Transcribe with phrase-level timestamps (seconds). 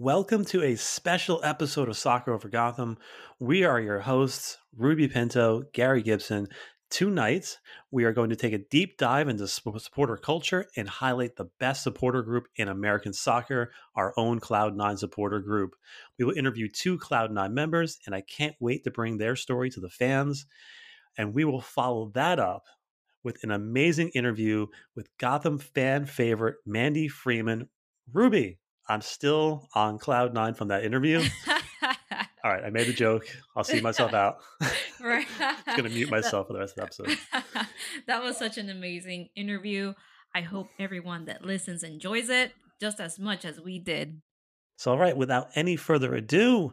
[0.00, 2.98] Welcome to a special episode of Soccer Over Gotham.
[3.40, 6.46] We are your hosts, Ruby Pinto, Gary Gibson.
[6.88, 7.58] Tonight,
[7.90, 11.82] we are going to take a deep dive into supporter culture and highlight the best
[11.82, 15.74] supporter group in American soccer, our own Cloud9 supporter group.
[16.16, 19.80] We will interview two Cloud9 members, and I can't wait to bring their story to
[19.80, 20.46] the fans.
[21.16, 22.66] And we will follow that up
[23.24, 27.68] with an amazing interview with Gotham fan favorite Mandy Freeman.
[28.12, 31.22] Ruby, I'm still on cloud nine from that interview.
[32.44, 33.26] All right, I made the joke.
[33.56, 34.38] I'll see myself out.
[35.00, 35.26] right.
[35.40, 37.18] I'm going to mute myself for the rest of the episode.
[38.06, 39.92] that was such an amazing interview.
[40.34, 44.22] I hope everyone that listens enjoys it just as much as we did.
[44.76, 46.72] So, all right, without any further ado,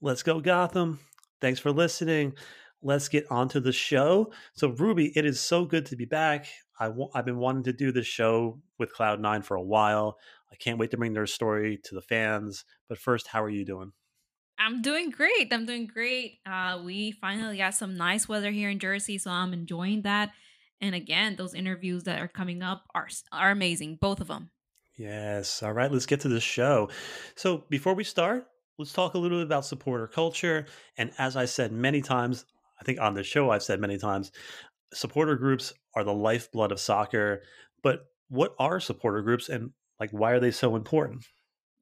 [0.00, 1.00] let's go, Gotham.
[1.40, 2.34] Thanks for listening.
[2.80, 4.32] Let's get on to the show.
[4.54, 6.46] So, Ruby, it is so good to be back.
[6.78, 10.16] i w- I've been wanting to do this show with Cloud9 for a while.
[10.54, 12.64] I can't wait to bring their story to the fans.
[12.88, 13.90] But first, how are you doing?
[14.56, 15.52] I'm doing great.
[15.52, 16.38] I'm doing great.
[16.46, 20.30] Uh, we finally got some nice weather here in Jersey, so I'm enjoying that.
[20.80, 24.50] And again, those interviews that are coming up are are amazing, both of them.
[24.96, 25.60] Yes.
[25.60, 26.88] All right, let's get to the show.
[27.34, 28.46] So before we start,
[28.78, 30.66] let's talk a little bit about supporter culture.
[30.96, 32.44] And as I said many times,
[32.80, 34.30] I think on the show I've said many times,
[34.92, 37.42] supporter groups are the lifeblood of soccer.
[37.82, 41.24] But what are supporter groups, and like, why are they so important?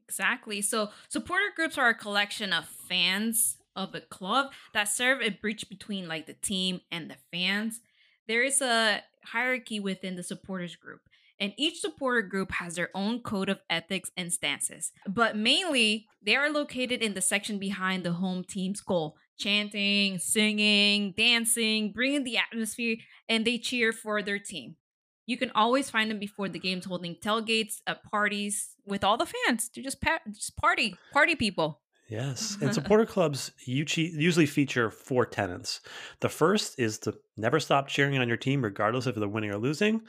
[0.09, 0.61] Exactly.
[0.63, 5.69] So, supporter groups are a collection of fans of a club that serve a bridge
[5.69, 7.81] between like the team and the fans.
[8.29, 11.01] There is a hierarchy within the supporters group,
[11.41, 14.93] and each supporter group has their own code of ethics and stances.
[15.09, 21.15] But mainly, they are located in the section behind the home team's goal, chanting, singing,
[21.17, 22.97] dancing, bringing the atmosphere,
[23.29, 24.77] and they cheer for their team.
[25.27, 29.27] You can always find them before the games, holding tailgates at parties with all the
[29.27, 31.81] fans to just pa- just party, party people.
[32.09, 35.81] Yes, and supporter clubs usually feature four tenets.
[36.21, 39.59] The first is to never stop cheering on your team, regardless if they're winning or
[39.59, 40.03] losing.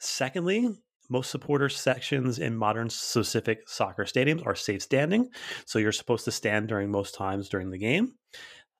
[0.00, 0.68] Secondly,
[1.08, 5.28] most supporter sections in modern specific soccer stadiums are safe standing,
[5.64, 8.14] so you're supposed to stand during most times during the game.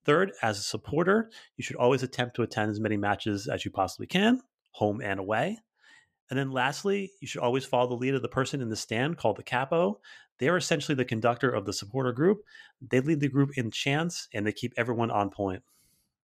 [0.05, 3.71] Third, as a supporter, you should always attempt to attend as many matches as you
[3.71, 4.41] possibly can
[4.73, 5.59] home and away.
[6.31, 9.19] And then lastly, you should always follow the lead of the person in the stand
[9.19, 10.01] called the capo.
[10.39, 12.43] They are essentially the conductor of the supporter group.
[12.81, 15.63] They lead the group in chants and they keep everyone on point.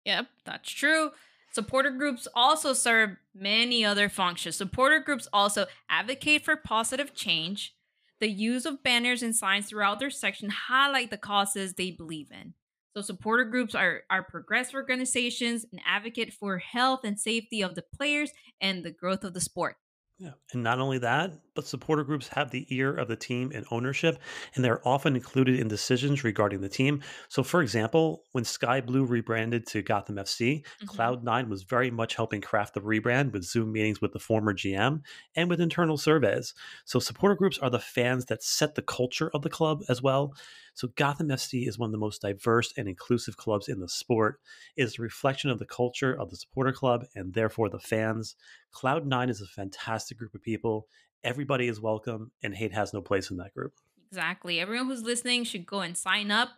[0.04, 1.10] Yep, that's true.
[1.52, 4.56] Supporter groups also serve many other functions.
[4.56, 7.74] Supporter groups also advocate for positive change.
[8.20, 12.54] The use of banners and signs throughout their section highlight the causes they believe in.
[12.94, 17.84] So supporter groups are, are progressive organizations and advocate for health and safety of the
[17.94, 19.76] players and the growth of the sport.
[20.18, 20.32] Yeah.
[20.52, 24.18] And not only that, but supporter groups have the ear of the team and ownership,
[24.54, 27.02] and they're often included in decisions regarding the team.
[27.28, 30.88] So, for example, when Sky Blue rebranded to Gotham FC, mm-hmm.
[30.88, 35.02] Cloud9 was very much helping craft the rebrand with Zoom meetings with the former GM
[35.36, 36.54] and with internal surveys.
[36.84, 40.34] So, supporter groups are the fans that set the culture of the club as well.
[40.74, 44.40] So, Gotham FC is one of the most diverse and inclusive clubs in the sport.
[44.76, 48.36] It is a reflection of the culture of the supporter club and therefore the fans.
[48.72, 50.86] Cloud9 is a fantastic group of people.
[51.22, 53.74] Everybody is welcome, and hate has no place in that group.
[54.10, 54.60] Exactly.
[54.60, 56.50] Everyone who's listening should go and sign up.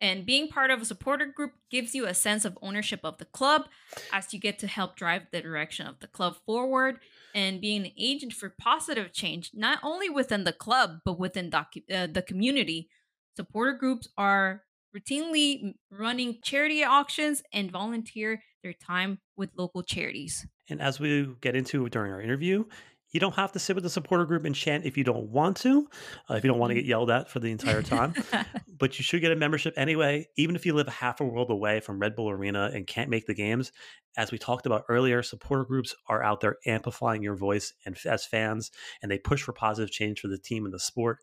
[0.00, 3.24] And being part of a supporter group gives you a sense of ownership of the
[3.24, 3.66] club
[4.12, 6.98] as you get to help drive the direction of the club forward
[7.36, 11.84] and being an agent for positive change, not only within the club, but within docu-
[11.94, 12.88] uh, the community
[13.36, 14.62] Supporter groups are
[14.94, 20.46] routinely running charity auctions and volunteer their time with local charities.
[20.68, 22.64] And as we get into during our interview,
[23.12, 25.56] you don't have to sit with the supporter group and chant if you don't want
[25.58, 25.88] to,
[26.30, 28.14] uh, if you don't want to get yelled at for the entire time.
[28.78, 31.80] but you should get a membership anyway, even if you live half a world away
[31.80, 33.70] from Red Bull Arena and can't make the games.
[34.16, 38.26] As we talked about earlier, supporter groups are out there amplifying your voice and as
[38.26, 38.70] fans,
[39.02, 41.18] and they push for positive change for the team and the sport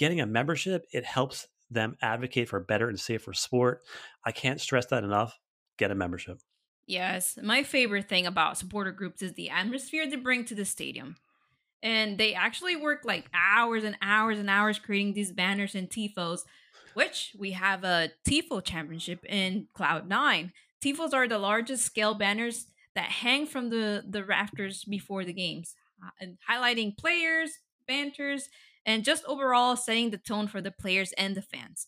[0.00, 3.82] getting a membership, it helps them advocate for a better and safer sport.
[4.24, 5.38] I can't stress that enough.
[5.76, 6.38] Get a membership.
[6.86, 7.38] Yes.
[7.40, 11.16] My favorite thing about supporter groups is the atmosphere they bring to the stadium.
[11.82, 16.40] And they actually work like hours and hours and hours creating these banners and tifos,
[16.94, 20.52] which we have a tifo championship in Cloud9.
[20.84, 25.74] Tifos are the largest scale banners that hang from the, the rafters before the games,
[26.02, 27.52] uh, highlighting players,
[27.86, 28.48] banters,
[28.84, 31.86] and just overall setting the tone for the players and the fans.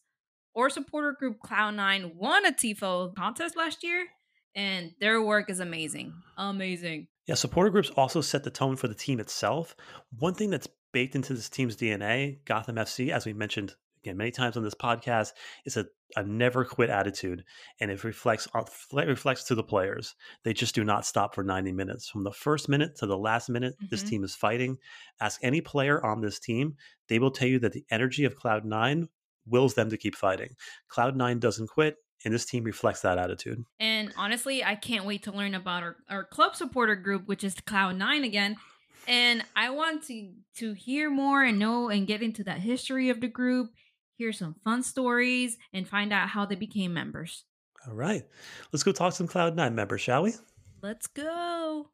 [0.57, 4.07] Our supporter group Cloud9 won a TIFO contest last year,
[4.55, 6.13] and their work is amazing.
[6.37, 7.09] Amazing.
[7.27, 9.77] Yeah, supporter groups also set the tone for the team itself.
[10.19, 14.31] One thing that's baked into this team's DNA, Gotham FC, as we mentioned again many
[14.31, 15.33] times on this podcast
[15.65, 15.87] is a,
[16.17, 17.45] a never quit attitude
[17.81, 20.15] and it reflects it reflects to the players
[20.45, 23.49] they just do not stop for 90 minutes from the first minute to the last
[23.49, 23.87] minute mm-hmm.
[23.91, 24.77] this team is fighting
[25.21, 26.77] ask any player on this team
[27.09, 29.09] they will tell you that the energy of cloud nine
[29.47, 30.51] wills them to keep fighting
[30.89, 33.65] cloud nine doesn't quit and this team reflects that attitude.
[33.81, 37.55] And honestly, I can't wait to learn about our, our club supporter group, which is
[37.55, 38.57] Cloud Nine again.
[39.09, 43.21] And I want to to hear more and know and get into that history of
[43.21, 43.71] the group,
[44.17, 47.45] hear some fun stories, and find out how they became members.
[47.87, 48.23] All right.
[48.71, 50.35] Let's go talk to some Cloud Nine members, shall we?
[50.83, 51.89] Let's go.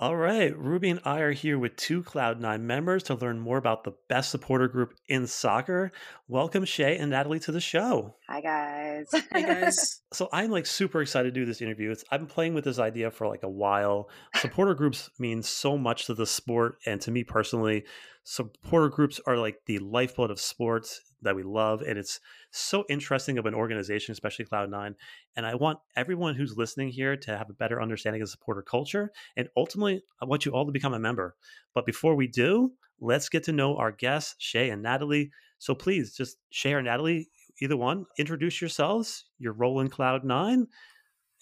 [0.00, 3.82] All right, Ruby and I are here with two Cloud9 members to learn more about
[3.82, 5.90] the best supporter group in soccer.
[6.28, 8.14] Welcome, Shay and Natalie, to the show.
[8.28, 9.08] Hi, guys.
[9.32, 10.02] Hi, guys.
[10.12, 11.90] so I'm like super excited to do this interview.
[11.90, 14.08] It's I've been playing with this idea for like a while.
[14.36, 17.84] Supporter groups mean so much to the sport, and to me personally,
[18.22, 22.20] supporter groups are like the lifeblood of sports that we love and it's
[22.50, 24.94] so interesting of an organization especially cloud9
[25.36, 29.10] and i want everyone who's listening here to have a better understanding of supporter culture
[29.36, 31.36] and ultimately i want you all to become a member.
[31.74, 35.30] But before we do let's get to know our guests shay and natalie.
[35.58, 37.28] So please just shay or natalie
[37.60, 40.66] either one introduce yourselves your role in cloud9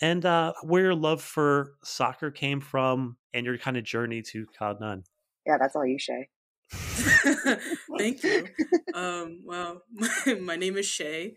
[0.03, 4.47] and uh, where your love for soccer came from and your kind of journey to
[4.59, 5.03] cloud9
[5.47, 6.29] yeah that's all you shay
[7.99, 8.49] Thank you.
[8.95, 11.37] Um, well, my, my, name is Shay.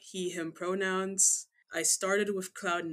[0.00, 1.48] He, him pronouns.
[1.74, 2.92] I started with Cloud9,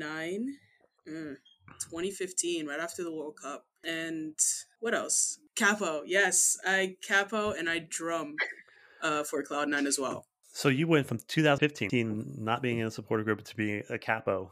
[1.08, 1.36] mm,
[1.84, 3.68] 2015, right after the World Cup.
[3.84, 4.34] And
[4.80, 5.38] what else?
[5.56, 6.02] Capo.
[6.04, 8.38] Yes, I capo and I drum
[9.04, 10.26] uh, for Cloud9 as well.
[10.52, 14.52] So you went from 2015 not being in a supporter group to being a capo.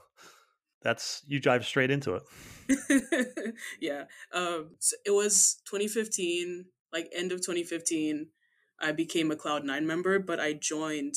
[0.83, 3.55] That's you drive straight into it.
[3.81, 4.03] yeah.
[4.31, 6.65] Um, so it was 2015
[6.95, 8.27] like end of 2015
[8.79, 11.15] i became a cloud9 member but i joined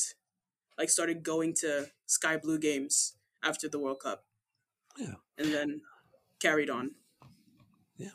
[0.79, 4.23] like started going to sky blue games after the world cup.
[4.97, 5.15] Yeah.
[5.37, 5.81] And then
[6.41, 6.91] carried on.
[7.97, 8.09] Yeah.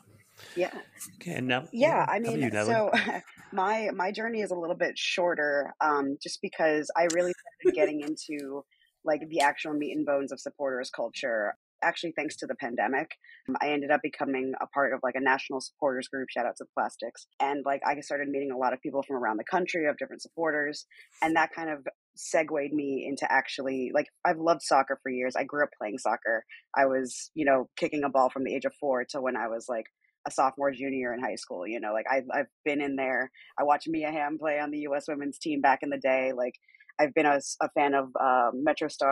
[0.55, 0.73] Yeah.
[1.15, 2.91] Okay and now yeah i mean you, so
[3.53, 7.31] my my journey is a little bit shorter um just because i really
[7.61, 8.63] started getting into
[9.05, 13.09] like the actual meat and bones of supporters culture actually thanks to the pandemic
[13.49, 16.55] um, i ended up becoming a part of like a national supporters group shout out
[16.57, 19.87] to plastics and like i started meeting a lot of people from around the country
[19.87, 20.85] of different supporters
[21.21, 21.79] and that kind of
[22.15, 25.35] segued me into actually like I've loved soccer for years.
[25.35, 26.45] I grew up playing soccer.
[26.75, 29.47] I was, you know, kicking a ball from the age of 4 to when I
[29.47, 29.85] was like
[30.27, 33.31] a sophomore junior in high school, you know, like I I've been in there.
[33.59, 36.31] I watched Mia Hamm play on the US women's team back in the day.
[36.35, 36.55] Like
[36.99, 38.51] I've been a, a fan of uh,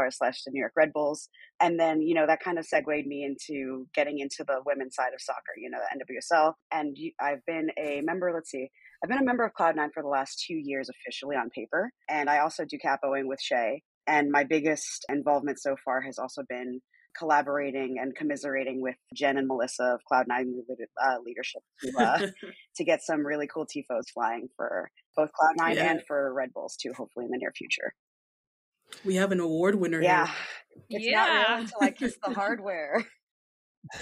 [0.09, 1.29] slash the New York Red Bulls,
[1.61, 5.13] and then you know that kind of segued me into getting into the women's side
[5.13, 5.53] of soccer.
[5.57, 8.31] You know, the NWSL, and I've been a member.
[8.33, 8.69] Let's see,
[9.03, 12.29] I've been a member of Cloud9 for the last two years officially on paper, and
[12.29, 13.81] I also do capoing with Shay.
[14.05, 16.81] And my biggest involvement so far has also been
[17.17, 20.45] collaborating and commiserating with Jen and Melissa of Cloud9
[21.01, 22.27] uh, leadership to, uh,
[22.75, 25.91] to get some really cool TIFOs flying for both Cloud9 yeah.
[25.91, 27.93] and for Red Bulls too, hopefully in the near future.
[29.03, 30.27] We have an award winner yeah.
[30.87, 30.99] Here.
[30.99, 31.25] It's yeah.
[31.25, 33.05] not real until I kiss the hardware.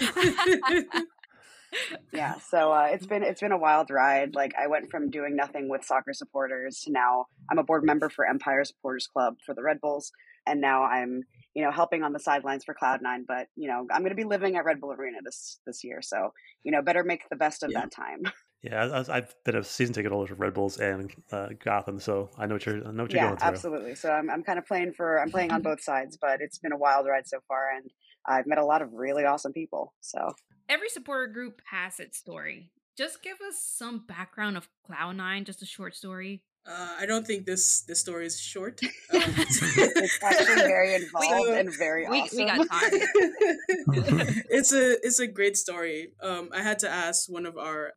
[2.12, 4.34] yeah, so uh, it's been it's been a wild ride.
[4.34, 8.08] Like I went from doing nothing with soccer supporters to now I'm a board member
[8.08, 10.12] for Empire Supporters Club for the Red Bulls,
[10.46, 11.22] and now I'm
[11.54, 13.24] you know, helping on the sidelines for Cloud9.
[13.26, 16.00] But you know, I'm going to be living at Red Bull Arena this this year,
[16.02, 16.32] so
[16.64, 17.80] you know, better make the best of yeah.
[17.80, 18.22] that time.
[18.64, 22.46] Yeah, I've been a season ticket holder for Red Bulls and uh, Gotham, so I
[22.46, 22.76] know what you're.
[22.76, 23.48] I know what you're yeah, going through.
[23.48, 23.94] absolutely.
[23.96, 26.70] So I'm I'm kind of playing for I'm playing on both sides, but it's been
[26.70, 27.90] a wild ride so far, and
[28.24, 29.94] I've met a lot of really awesome people.
[30.00, 30.34] So
[30.68, 32.70] every supporter group has its story.
[32.96, 36.44] Just give us some background of Cloud9, just a short story.
[36.64, 38.80] Uh, I don't think this this story is short.
[39.12, 42.38] Um, it's actually very involved we, and very we, awesome.
[42.38, 42.90] We got time.
[44.48, 46.12] it's a it's a great story.
[46.22, 47.92] Um, I had to ask one of our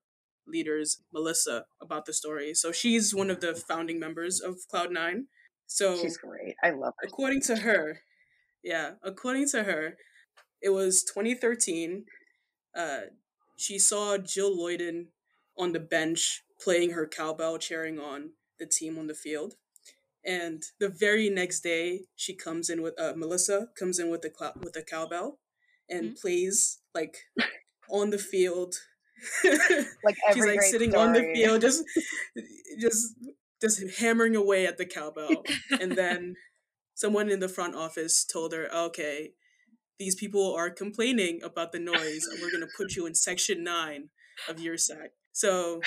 [0.45, 2.53] leaders, Melissa, about the story.
[2.53, 5.25] So she's one of the founding members of Cloud9.
[5.67, 6.55] So she's great.
[6.61, 7.07] I love her.
[7.07, 8.01] According to her,
[8.61, 9.97] yeah, according to her,
[10.61, 12.05] it was 2013.
[12.75, 12.99] Uh,
[13.55, 15.07] she saw Jill Loyden
[15.57, 19.55] on the bench playing her cowbell, cheering on the team on the field.
[20.25, 24.31] And the very next day, she comes in with uh, Melissa comes in with the
[24.37, 25.39] cl- with the cowbell
[25.87, 26.15] and mm-hmm.
[26.15, 27.17] plays like
[27.89, 28.75] on the field.
[30.03, 31.07] like she's like sitting story.
[31.07, 31.83] on the field, just
[32.79, 33.15] just
[33.61, 35.43] just hammering away at the cowbell.
[35.79, 36.35] and then
[36.95, 39.33] someone in the front office told her, "Okay,
[39.99, 44.09] these people are complaining about the noise, and we're gonna put you in section nine
[44.49, 45.11] of your sack.
[45.31, 45.81] So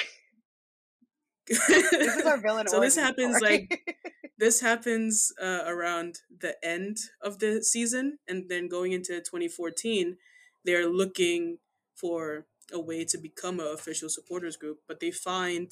[1.49, 2.69] this is our villain.
[2.69, 3.69] so this happens story.
[3.71, 3.97] like
[4.39, 10.17] this happens uh, around the end of the season and then going into 2014
[10.65, 11.59] they're looking
[11.95, 15.71] for a way to become an official supporters group but they find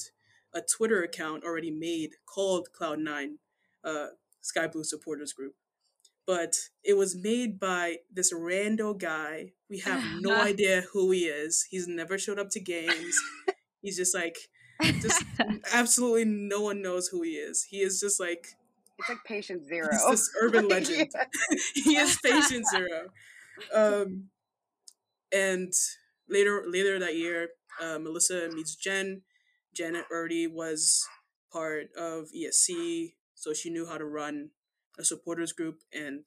[0.54, 3.34] a twitter account already made called cloud9
[3.84, 4.06] uh,
[4.40, 5.54] sky blue supporters group
[6.26, 11.66] but it was made by this rando guy we have no idea who he is
[11.70, 13.16] he's never showed up to games
[13.82, 14.36] he's just like
[14.82, 15.24] just
[15.72, 17.64] absolutely no one knows who he is.
[17.64, 18.56] He is just like
[18.98, 19.88] it's like patient zero.
[19.90, 21.10] he's this urban legend.
[21.14, 21.56] Yeah.
[21.74, 23.08] he is patient zero.
[23.74, 24.24] Um,
[25.32, 25.72] and
[26.28, 27.48] later later that year,
[27.80, 29.22] uh, Melissa meets Jen.
[29.74, 31.06] Janet already was
[31.52, 34.50] part of ESC, so she knew how to run
[34.98, 36.26] a supporters group, and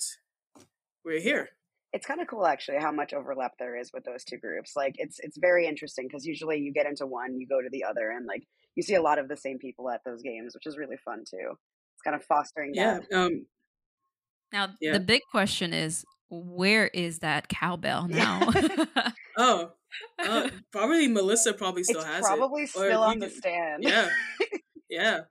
[1.04, 1.50] we're here.
[1.94, 4.94] It's kind of cool actually how much overlap there is with those two groups like
[4.98, 8.12] it's it's very interesting because usually you get into one you go to the other
[8.12, 8.44] and like
[8.76, 11.20] you see a lot of the same people at those games which is really fun
[11.30, 11.52] too
[11.96, 13.00] it's kind of fostering Yeah.
[13.10, 13.46] that Um,
[14.54, 14.94] Now Yeah.
[14.94, 18.52] the big question is, where is that cowbell now?
[19.38, 19.72] oh,
[20.24, 22.70] uh, probably Melissa probably still it's has probably it.
[22.76, 24.10] Or still we on the could- stand Yeah.
[24.90, 25.22] Yeah.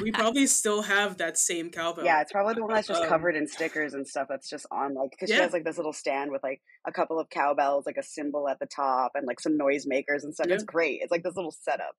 [0.00, 2.04] We probably still have that same cowbell.
[2.04, 4.66] yeah it's probably the one that's just Um, covered in stickers and stuff that's just
[4.70, 7.84] on like because she has like this little stand with like a couple of cowbells
[7.84, 11.10] like a symbol at the top and like some noisemakers and stuff it's great it's
[11.10, 11.94] like this little setup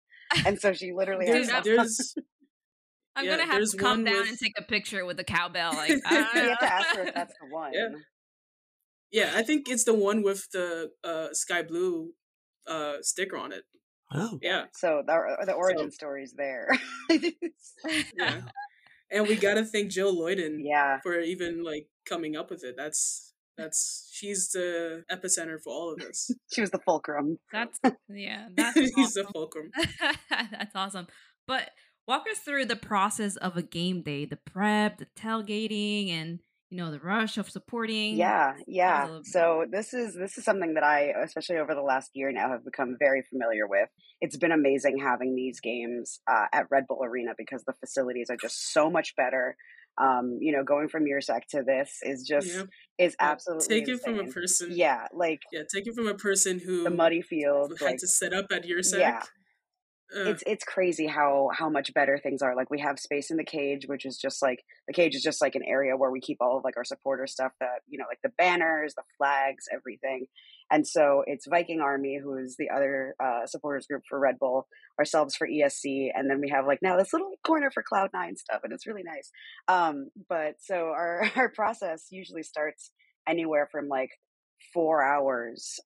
[0.46, 2.16] and so she literally There's, has Dude, there's
[3.16, 5.74] I'm Yeah, gonna have to come down with- and take a picture with the cowbell.
[5.74, 7.90] Like, i don't have to ask her if that's the one Yeah.
[9.12, 12.14] yeah, I think it's the one with the uh, sky blue
[12.66, 13.66] uh, sticker on it.
[14.14, 14.66] Oh, Yeah.
[14.74, 16.70] so the, the origin story's there
[18.18, 18.42] Yeah.
[19.12, 22.76] and we gotta thank Jill Loyden yeah for even like coming up with it.
[22.78, 26.32] That's that's she's the epicenter for all of this.
[26.54, 27.80] she was the fulcrum That's
[28.10, 28.48] yeah.
[28.56, 29.72] That's He's the fulcrum.
[30.30, 31.08] That's awesome.
[31.48, 31.70] But
[32.08, 36.40] walk us through the process of a game day, the prep, the tailgating, and
[36.74, 38.16] you know the rush of supporting.
[38.16, 39.20] Yeah, yeah.
[39.26, 42.66] So this is this is something that I, especially over the last year now, have
[42.66, 43.90] become very familiar with.
[44.22, 48.38] It's been amazing having these games uh, at Red Bull Arena because the facilities are
[48.42, 49.56] just so much better.
[50.02, 52.64] Um, you know, going from Yurcak to this is just Yeah.
[52.98, 54.70] is absolutely Take it from a person.
[54.72, 58.08] Yeah, like Yeah, take it from a person who the muddy field had like to
[58.08, 58.98] set up at Yurcak.
[58.98, 59.22] Yeah.
[60.16, 62.56] Uh, it's it's crazy how how much better things are.
[62.56, 65.42] Like we have space in the cage, which is just like the cage is just
[65.42, 68.06] like an area where we keep all of like our supporter stuff that you know,
[68.08, 70.28] like the banners, the flags, everything.
[70.72, 74.68] And so it's Viking Army, who is the other uh, supporters group for Red Bull,
[74.98, 78.36] ourselves for ESC, and then we have like now this little corner for Cloud Nine
[78.36, 79.32] stuff, and it's really nice.
[79.68, 82.92] Um, but so our our process usually starts
[83.28, 84.12] anywhere from like
[84.74, 85.80] four hours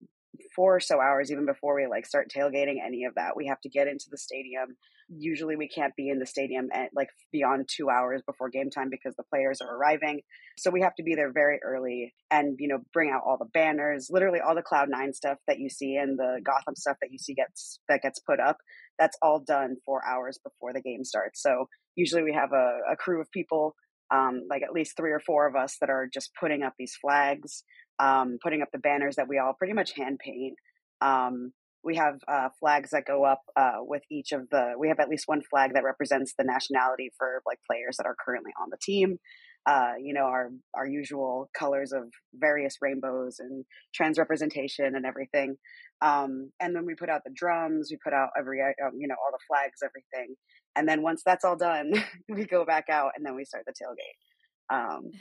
[0.55, 3.59] four or so hours even before we like start tailgating any of that we have
[3.61, 4.75] to get into the stadium.
[5.09, 8.89] Usually we can't be in the stadium at like beyond two hours before game time
[8.89, 10.21] because the players are arriving.
[10.57, 13.49] So we have to be there very early and you know bring out all the
[13.53, 17.11] banners literally all the cloud nine stuff that you see and the gotham stuff that
[17.11, 18.57] you see gets that gets put up
[18.99, 21.41] that's all done four hours before the game starts.
[21.41, 23.75] So usually we have a, a crew of people
[24.13, 26.95] um, like at least three or four of us that are just putting up these
[26.95, 27.63] flags
[27.99, 30.55] um, putting up the banners that we all pretty much hand paint.
[31.01, 34.73] Um, we have uh, flags that go up uh, with each of the.
[34.77, 38.15] We have at least one flag that represents the nationality for like players that are
[38.23, 39.17] currently on the team.
[39.65, 45.55] Uh, you know our our usual colors of various rainbows and trans representation and everything.
[46.01, 47.89] Um, and then we put out the drums.
[47.91, 50.35] We put out every um, you know all the flags, everything.
[50.75, 51.91] And then once that's all done,
[52.29, 54.75] we go back out and then we start the tailgate.
[54.75, 55.11] Um,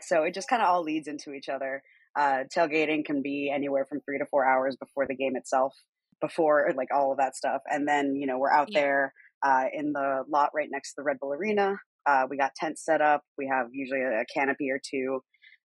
[0.00, 1.82] so it just kind of all leads into each other
[2.16, 5.74] uh, tailgating can be anywhere from three to four hours before the game itself,
[6.20, 7.62] before like all of that stuff.
[7.66, 8.80] And then, you know, we're out Yeah.
[8.80, 11.76] there uh, in the lot right next to the Red Bull Arena.
[12.06, 13.22] Uh, we got tents set up.
[13.38, 15.22] We have usually a, a canopy or two.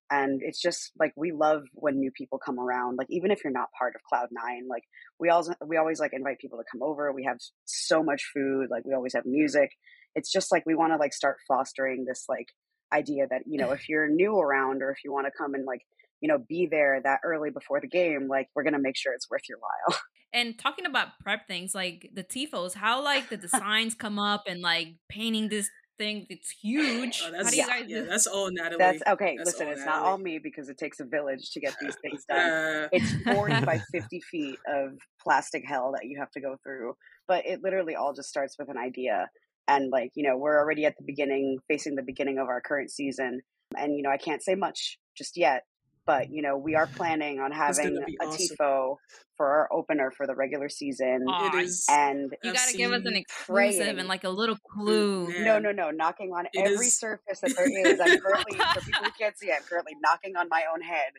[0.09, 2.95] And it's just like we love when new people come around.
[2.97, 4.83] Like even if you're not part of Cloud Nine, like
[5.19, 7.11] we always we always like invite people to come over.
[7.11, 8.67] We have so much food.
[8.71, 9.71] Like we always have music.
[10.15, 12.47] It's just like we want to like start fostering this like
[12.93, 15.65] idea that you know if you're new around or if you want to come and
[15.65, 15.81] like
[16.21, 19.29] you know be there that early before the game like we're gonna make sure it's
[19.29, 19.97] worth your while.
[20.33, 24.59] And talking about prep things like the tifos, how like the designs come up and
[24.61, 27.21] like painting this thing, it's huge.
[27.23, 28.77] oh, how that's do you yeah, guys yeah, that's all Natalie.
[28.77, 31.61] that's okay That's listen all it's not all me because it takes a village to
[31.61, 32.37] get these things done.
[32.51, 36.93] Uh, it's 40 by 50 feet of plastic hell that you have to go through
[37.29, 39.29] but it literally all just starts with an idea.
[39.69, 42.91] And like you know we're already at the beginning facing the beginning of our current
[42.91, 43.41] season
[43.75, 45.63] and you know i can't say much just yet
[46.07, 48.57] But you know, we are planning on having a awesome.
[48.57, 48.95] tifo
[49.35, 51.25] for our opener for the regular season.
[51.27, 53.99] it is, and you got to give us an exclusive praying.
[53.99, 55.27] and like a little clue.
[55.43, 56.97] No, no, no, knocking on it every is.
[56.97, 57.99] surface that there is.
[57.99, 61.11] I'm currently for people who can't see, I'm currently knocking on my own head.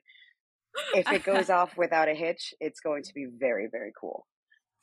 [0.94, 4.26] If it goes off without a hitch, it's going to be very, very cool.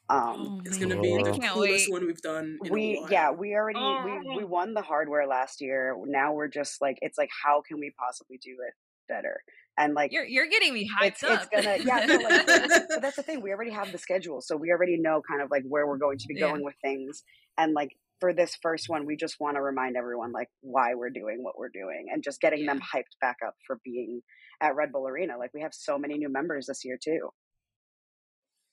[0.08, 2.60] Um, oh, it's gonna be the coolest one we've done.
[2.70, 4.04] we yeah, we already oh.
[4.06, 5.96] we we won the hardware last year.
[6.06, 8.74] Now we're just like it's like how can we possibly do it
[9.08, 9.42] better?
[9.78, 11.48] And like you're you're getting me hyped it's, up.
[11.52, 13.42] It's gonna yeah, no, like, but that's the thing.
[13.42, 16.18] We already have the schedule, so we already know kind of like where we're going
[16.18, 16.66] to be going yeah.
[16.66, 17.24] with things.
[17.58, 17.90] And like
[18.22, 21.58] for this first one, we just want to remind everyone like why we're doing what
[21.58, 22.74] we're doing, and just getting yeah.
[22.74, 24.22] them hyped back up for being
[24.62, 25.38] at Red Bull Arena.
[25.38, 27.30] Like we have so many new members this year too.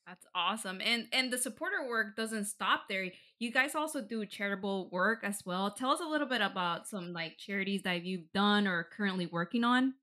[0.07, 0.81] That's awesome.
[0.83, 3.07] And and the supporter work doesn't stop there.
[3.39, 5.71] You guys also do charitable work as well.
[5.71, 9.63] Tell us a little bit about some like charities that you've done or currently working
[9.63, 9.93] on.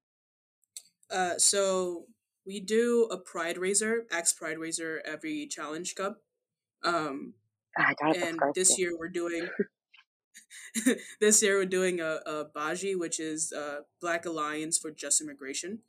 [1.11, 2.07] Uh so
[2.47, 6.23] we do a pride raiser, Axe Pride Raiser every challenge cup.
[6.83, 7.35] Um
[7.79, 9.49] ah, and this year we're doing
[11.21, 15.81] this year we're doing a, a Baji, which is uh Black Alliance for Just Immigration.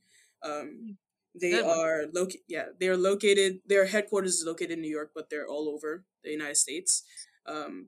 [0.43, 0.95] Um mm.
[1.39, 2.41] They Good are located.
[2.47, 3.61] Yeah, they are located.
[3.65, 7.03] Their headquarters is located in New York, but they're all over the United States.
[7.45, 7.87] Um,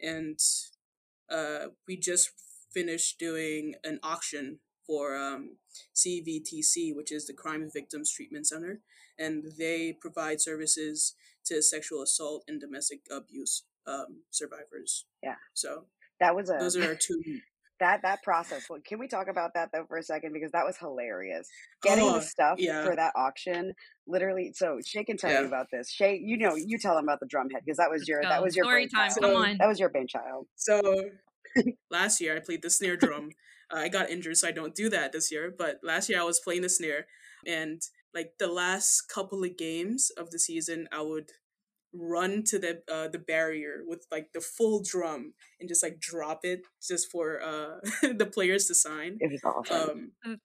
[0.00, 0.38] and
[1.30, 2.30] uh, we just
[2.72, 5.56] finished doing an auction for um,
[5.94, 8.80] CVTC, which is the Crime Victims Treatment Center,
[9.18, 11.14] and they provide services
[11.46, 15.04] to sexual assault and domestic abuse um, survivors.
[15.22, 15.36] Yeah.
[15.52, 15.84] So
[16.20, 17.22] that was a those are our two
[17.80, 20.32] that that process can we talk about that though for a second?
[20.32, 21.48] Because that was hilarious.
[21.82, 22.84] Getting oh, the stuff yeah.
[22.84, 23.72] for that auction
[24.06, 25.40] literally so shay can tell yeah.
[25.40, 25.90] you about this.
[25.90, 28.42] Shay you know you tell them about the drum head because that was your that
[28.42, 29.10] was your story time.
[29.20, 29.58] Come on.
[29.58, 30.46] That was your brainchild.
[30.56, 30.80] So
[31.90, 33.30] last year i played the snare drum
[33.74, 36.40] i got injured so i don't do that this year but last year i was
[36.40, 37.06] playing the snare
[37.46, 37.82] and
[38.14, 41.30] like the last couple of games of the season i would
[41.94, 46.40] run to the uh, the barrier with like the full drum and just like drop
[46.42, 49.16] it just for uh the players to sign.
[49.20, 50.12] It was awesome.
[50.24, 50.38] Um, mm.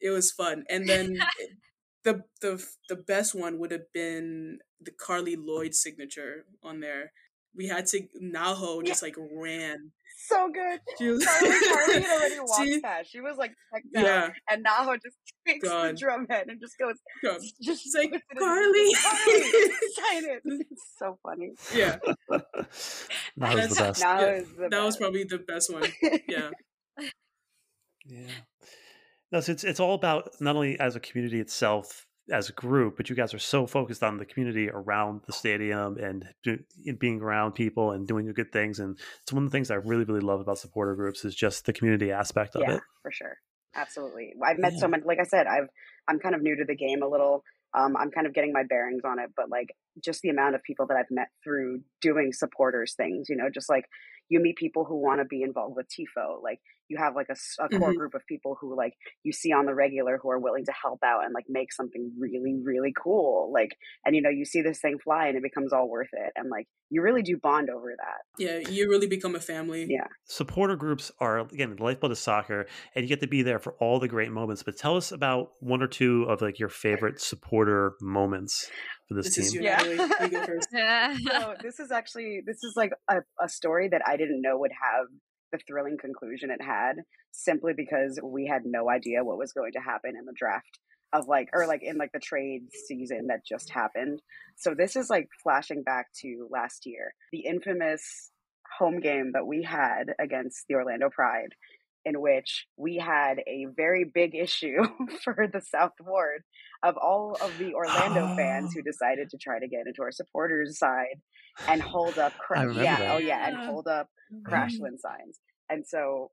[0.00, 1.18] it was fun, and then
[2.04, 7.12] the the the best one would have been the Carli Lloyd signature on there.
[7.56, 9.90] We had to Naho just like ran
[10.30, 10.80] so good.
[10.98, 13.10] She was, Carli, Carli had already walked she, past.
[13.10, 14.30] She was like checked out, yeah.
[14.50, 15.94] and Naho just takes God.
[15.94, 17.40] the drum head and just goes, God.
[17.62, 20.42] just She's like Carli, Carli, sign it.
[20.44, 21.52] It's so funny.
[21.74, 24.00] Yeah, that was the best.
[24.00, 24.84] Yeah, the that best.
[24.84, 25.84] was probably the best one.
[26.28, 26.50] Yeah.
[28.06, 28.26] yeah.
[29.32, 32.96] No, so it's it's all about not only as a community itself as a group,
[32.96, 36.28] but you guys are so focused on the community around the stadium and
[36.98, 38.78] being around people and doing good things.
[38.78, 41.66] And it's one of the things I really, really love about supporter groups is just
[41.66, 42.82] the community aspect of yeah, it.
[43.02, 43.36] For sure.
[43.74, 44.34] Absolutely.
[44.44, 44.80] I've met yeah.
[44.80, 45.68] so many, like I said, I've,
[46.08, 47.44] I'm kind of new to the game a little.
[47.72, 49.68] Um, I'm kind of getting my bearings on it, but like
[50.02, 53.68] just the amount of people that I've met through doing supporters things, you know, just
[53.68, 53.84] like
[54.28, 56.42] you meet people who want to be involved with TIFO.
[56.42, 57.98] Like you have like a, a core mm-hmm.
[57.98, 60.98] group of people who like you see on the regular who are willing to help
[61.04, 63.50] out and like make something really, really cool.
[63.54, 66.32] Like, and you know, you see this thing fly and it becomes all worth it.
[66.34, 68.42] And like you really do bond over that.
[68.42, 69.86] Yeah, you really become a family.
[69.88, 70.08] Yeah.
[70.24, 73.74] Supporter groups are again the lifeblood of soccer and you get to be there for
[73.74, 74.64] all the great moments.
[74.64, 78.68] But tell us about one or two of like your favorite supporter moments
[79.08, 79.62] for this, this team.
[79.62, 81.16] yeah.
[81.30, 84.72] so this is actually this is like a, a story that I didn't know would
[84.72, 85.06] have
[85.52, 86.96] the thrilling conclusion it had
[87.32, 90.78] simply because we had no idea what was going to happen in the draft
[91.12, 94.20] of like or like in like the trade season that just happened.
[94.56, 97.14] So this is like flashing back to last year.
[97.32, 98.30] The infamous
[98.78, 101.50] home game that we had against the Orlando Pride
[102.04, 104.82] in which we had a very big issue
[105.24, 106.42] for the South Ward
[106.82, 108.36] of all of the Orlando oh.
[108.36, 111.20] fans who decided to try to get into our supporters side
[111.68, 113.10] and hold up cra- yeah that.
[113.10, 114.52] oh yeah and hold up mm-hmm.
[114.52, 116.30] crashland signs and so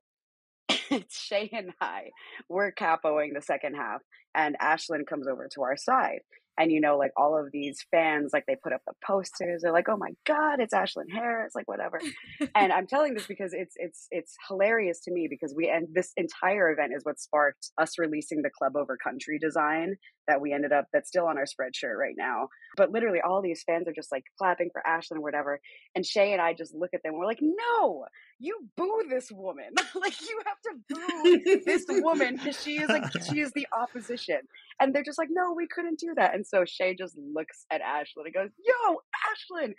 [1.10, 2.10] Shay and I
[2.48, 4.00] we're capoing the second half
[4.34, 6.20] and Ashlyn comes over to our side
[6.58, 9.62] and you know like all of these fans like they put up the posters.
[9.62, 12.00] They're like oh my god it's ashlyn harris like whatever.
[12.54, 16.12] And i'm telling this because it's it's it's hilarious to me because we and this
[16.16, 19.96] entire event is what sparked us releasing the club over country design
[20.28, 22.48] that we ended up that's still on our spread shirt right now.
[22.76, 25.60] But literally all these fans are just like clapping for ashlyn or whatever
[25.94, 28.04] and shay and i just look at them we're like no!
[28.40, 29.74] You boo this woman.
[29.94, 34.38] Like you have to boo this woman because she is like she is the opposition.
[34.80, 36.34] And they're just like no we couldn't do that.
[36.34, 39.72] And so Shay just looks at Ashlyn and goes, Yo, Ashlyn.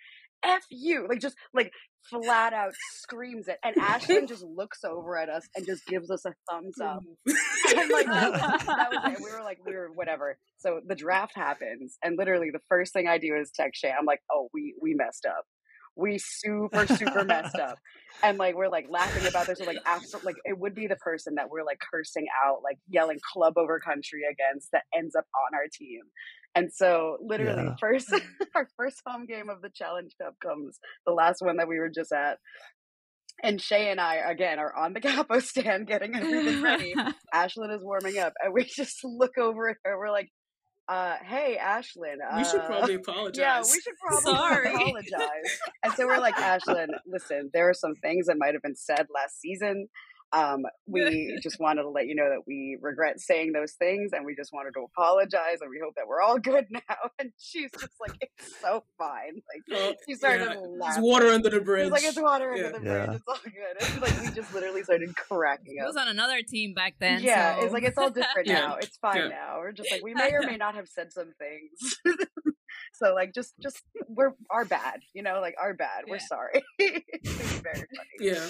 [0.43, 1.07] F you.
[1.07, 1.71] Like just like
[2.09, 3.57] flat out screams it.
[3.63, 7.03] And Ashlyn just looks over at us and just gives us a thumbs up.
[7.25, 9.23] and like that was, that was it.
[9.23, 10.37] We were like, we were whatever.
[10.57, 13.93] So the draft happens, and literally the first thing I do is text Shay.
[13.97, 15.43] I'm like, oh, we we messed up.
[15.95, 17.77] We super super messed up,
[18.23, 19.59] and like we're like laughing about this.
[19.59, 22.77] We're like, after like it would be the person that we're like cursing out, like
[22.87, 26.01] yelling club over country against that ends up on our team.
[26.55, 27.75] And so, literally, Yeah.
[27.79, 28.11] first
[28.55, 31.89] our first home game of the Challenge Cup comes, the last one that we were
[31.89, 32.37] just at.
[33.41, 36.93] And Shay and I again are on the capo stand getting everything ready.
[37.33, 39.97] Ashlyn is warming up, and we just look over at her.
[39.97, 40.29] We're like,
[40.89, 43.39] uh, "Hey, Ashlyn, uh, we should probably apologize.
[43.39, 44.73] yeah, we should probably Sorry.
[44.73, 48.75] apologize." And so we're like, "Ashlyn, listen, there are some things that might have been
[48.75, 49.87] said last season.
[50.31, 54.25] Um, we just wanted to let you know that we regret saying those things, and
[54.25, 56.81] we just wanted to apologize, and we hope that we're all good now."
[57.17, 60.79] And she's just like, "It's so fine." Like Oh, she started yeah, laughing.
[60.79, 61.83] There's water under the bridge.
[61.91, 62.65] was like it's water Yeah.
[62.67, 63.05] under the Yeah.
[63.07, 63.15] bridge.
[63.17, 63.75] It's all good.
[63.79, 65.87] It's like we just literally started cracking It up.
[65.87, 67.21] was on another team back then.
[67.23, 67.63] yeah, so.
[67.65, 68.59] it's like it's all different Yeah.
[68.61, 68.75] now.
[68.75, 69.27] It's fine Yeah.
[69.29, 69.55] now.
[69.59, 71.97] We're just like we may or may not have said some things.
[72.93, 76.03] so like just just we're our bad, you know, like our bad.
[76.07, 76.61] We're sorry.
[76.77, 77.29] it's
[77.61, 78.09] very funny.
[78.19, 78.45] yeah.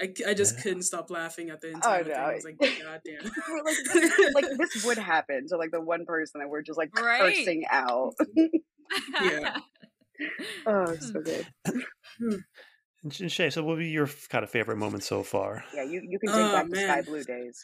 [0.00, 0.62] I, I just Yeah.
[0.62, 2.14] couldn't stop laughing at the Oh entire thing.
[2.16, 3.24] I was like, God damn.
[3.64, 6.90] Like, this, like this would happen to like the one person that we're just like
[6.98, 7.20] Right.
[7.20, 8.14] cursing out.
[9.20, 9.56] Yeah.
[10.66, 11.46] oh, it's so good.
[13.02, 15.64] And Shay, so what would be your kind of favorite moment so far?
[15.74, 17.62] Yeah, you you can take Oh, back the sky blue days.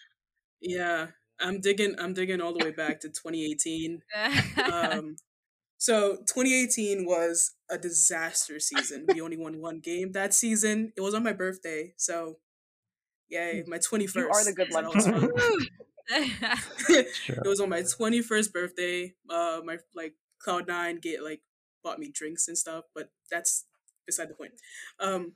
[0.60, 1.06] Yeah.
[1.40, 4.02] I'm digging I'm digging all the way back to 2018.
[4.70, 5.16] Um
[5.80, 9.06] so 2018 was a disaster season.
[9.08, 10.92] We only won one game that season.
[10.94, 12.36] It was on my birthday, so
[13.30, 14.14] yay, my 21st.
[14.16, 15.20] You are the good so luck that was charm.
[15.38, 15.66] fun.
[16.76, 16.98] Sure.
[17.44, 19.14] it was on my 21st birthday.
[19.30, 20.12] Uh, my like
[20.46, 21.40] Cloud9 get like
[21.82, 23.64] bought me drinks and stuff, but that's
[24.04, 24.52] beside the point.
[24.98, 25.32] Um,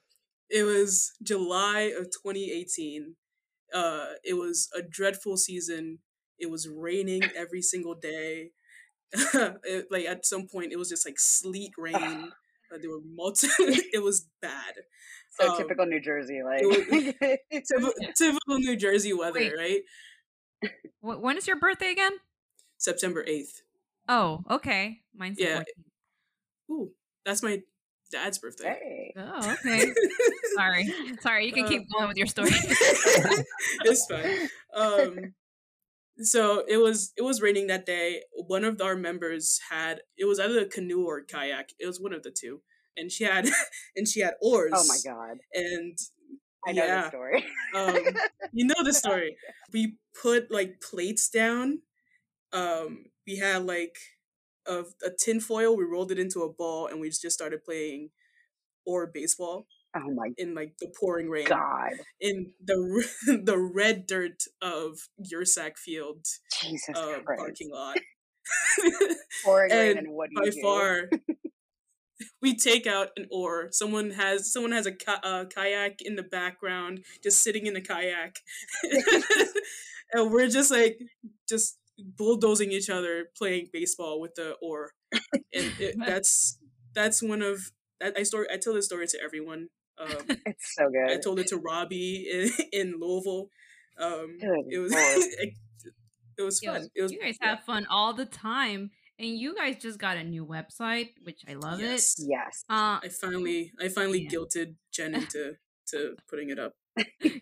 [0.51, 3.17] it was July of 2018.
[3.73, 6.01] Uh, it was a dreadful season.
[6.39, 8.51] It was raining every single day.
[9.65, 12.33] it, like at some point, it was just like sleet rain.
[12.73, 13.47] Uh, there were multi.
[13.59, 14.73] it was bad.
[15.39, 19.53] So Um, typical New Jersey, like Typical, typical New Jersey weather, Wait.
[19.57, 19.81] right?
[21.03, 22.13] Wh- when is your birthday again?
[22.79, 23.61] September 8th.
[24.09, 25.03] Oh, okay.
[25.15, 25.59] Mine's Yeah.
[25.61, 26.71] 14th.
[26.71, 26.91] Ooh,
[27.27, 27.61] that's my
[28.11, 28.65] dad's birthday.
[28.83, 29.15] hey.
[29.19, 29.93] Oh, okay.
[30.57, 30.93] Sorry.
[31.21, 32.49] Sorry, you can keep going with your story.
[32.51, 34.49] it's fine.
[34.75, 35.35] Um,
[36.23, 38.23] so it was it was raining that day.
[38.33, 41.71] One of our members had it was either a canoe or a kayak.
[41.79, 42.61] It was one of the two,
[42.97, 43.49] and she had
[43.97, 44.73] and she had oars.
[44.75, 45.39] Oh my god.
[45.53, 45.99] And
[46.67, 47.45] I know yeah, the story.
[47.75, 47.99] um,
[48.53, 49.37] you know the story.
[49.73, 51.81] We put like plates down.
[52.53, 53.97] Um, we had like
[54.67, 55.77] a, a tin foil.
[55.77, 58.11] We rolled it into a ball, and we just started playing
[58.87, 59.67] or baseball
[59.97, 61.93] oh my in like the pouring rain god.
[62.21, 63.07] in the
[63.45, 66.25] the red dirt of Yurcak Field
[66.61, 67.39] Jesus uh, Christ.
[67.39, 67.97] parking lot.
[69.45, 71.09] Pouring rain and and what do by you far,
[72.43, 73.69] we take out an oar.
[73.71, 77.81] Someone has someone has a ka- uh, kayak in the background, just sitting in a
[77.81, 78.37] kayak,
[80.13, 80.99] and we're just like
[81.49, 84.93] just bulldozing each other, playing baseball with the oar.
[85.55, 86.59] And it, that's
[86.95, 87.71] that's one of
[88.03, 88.47] I story.
[88.53, 89.69] I tell this story to everyone.
[89.99, 90.09] Um,
[90.47, 91.11] It's so good.
[91.11, 93.49] I told it to Robbie in, in Louisville.
[93.99, 95.55] Um, it was it,
[96.39, 96.89] it was Yo, fun.
[96.95, 97.51] It was you guys yeah.
[97.51, 98.91] have fun all the time.
[99.17, 102.17] And you guys just got a new website, which I love Yes.
[102.19, 102.65] yes.
[102.69, 104.31] Uh I finally I finally Yeah.
[104.31, 105.55] guilted Jen into
[105.91, 106.73] to putting it up.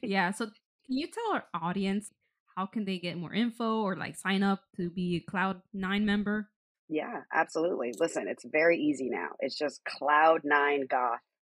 [0.03, 2.11] yeah, so can you tell our audience
[2.57, 6.05] how can they get more info or like sign up to be a Cloud Nine
[6.05, 6.51] member?
[6.91, 7.95] Yeah, absolutely.
[7.99, 9.29] Listen, it's very easy now.
[9.41, 9.81] It's just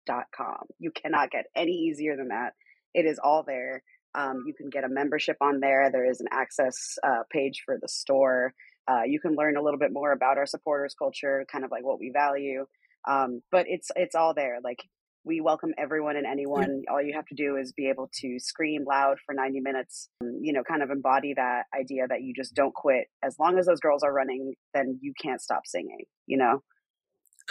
[0.08, 0.68] cloud9goth.com.
[0.80, 2.54] You cannot get any easier than that.
[2.94, 3.84] It is all there.
[4.14, 5.90] Um, you can get a membership on there.
[5.92, 8.54] There is an access uh, page for the store.
[8.88, 11.84] Uh, you can learn a little bit more about our supporters culture, kind of like
[11.84, 12.66] what we value.
[13.08, 14.60] Um, but it's it's all there.
[14.64, 14.80] Like
[15.26, 16.84] we welcome everyone and anyone.
[16.90, 20.10] All you have to do is be able to scream loud for 90 minutes.
[20.22, 23.08] You know, kind of embody that idea that you just don't quit.
[23.24, 26.06] As long as those girls are running, then you can't stop singing.
[26.26, 26.62] You know.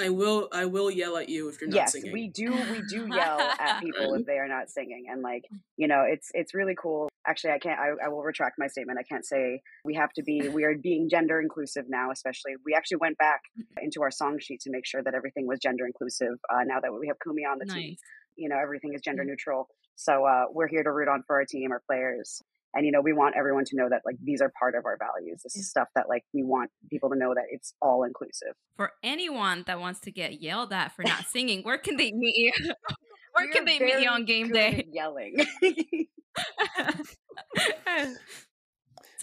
[0.01, 2.13] I will I will yell at you if you're not yes, singing.
[2.13, 2.51] we do.
[2.51, 5.45] We do yell at people if they are not singing, and like
[5.77, 7.09] you know, it's it's really cool.
[7.27, 7.79] Actually, I can't.
[7.79, 8.99] I, I will retract my statement.
[8.99, 10.49] I can't say we have to be.
[10.49, 12.11] We are being gender inclusive now.
[12.11, 13.43] Especially, we actually went back
[13.81, 16.39] into our song sheet to make sure that everything was gender inclusive.
[16.53, 17.97] Uh, now that we have Kumi on the team,
[18.37, 19.69] you know, everything is gender neutral.
[19.97, 22.43] So uh, we're here to root on for our team, our players,
[22.75, 24.99] And you know, we want everyone to know that like these are part of our
[24.99, 25.43] values.
[25.43, 28.55] This is stuff that like we want people to know that it's all inclusive.
[28.77, 32.37] For anyone that wants to get yelled at for not singing, where can they meet
[32.37, 32.53] you?
[33.35, 34.87] where can they meet you on game day?
[34.93, 35.37] Yelling.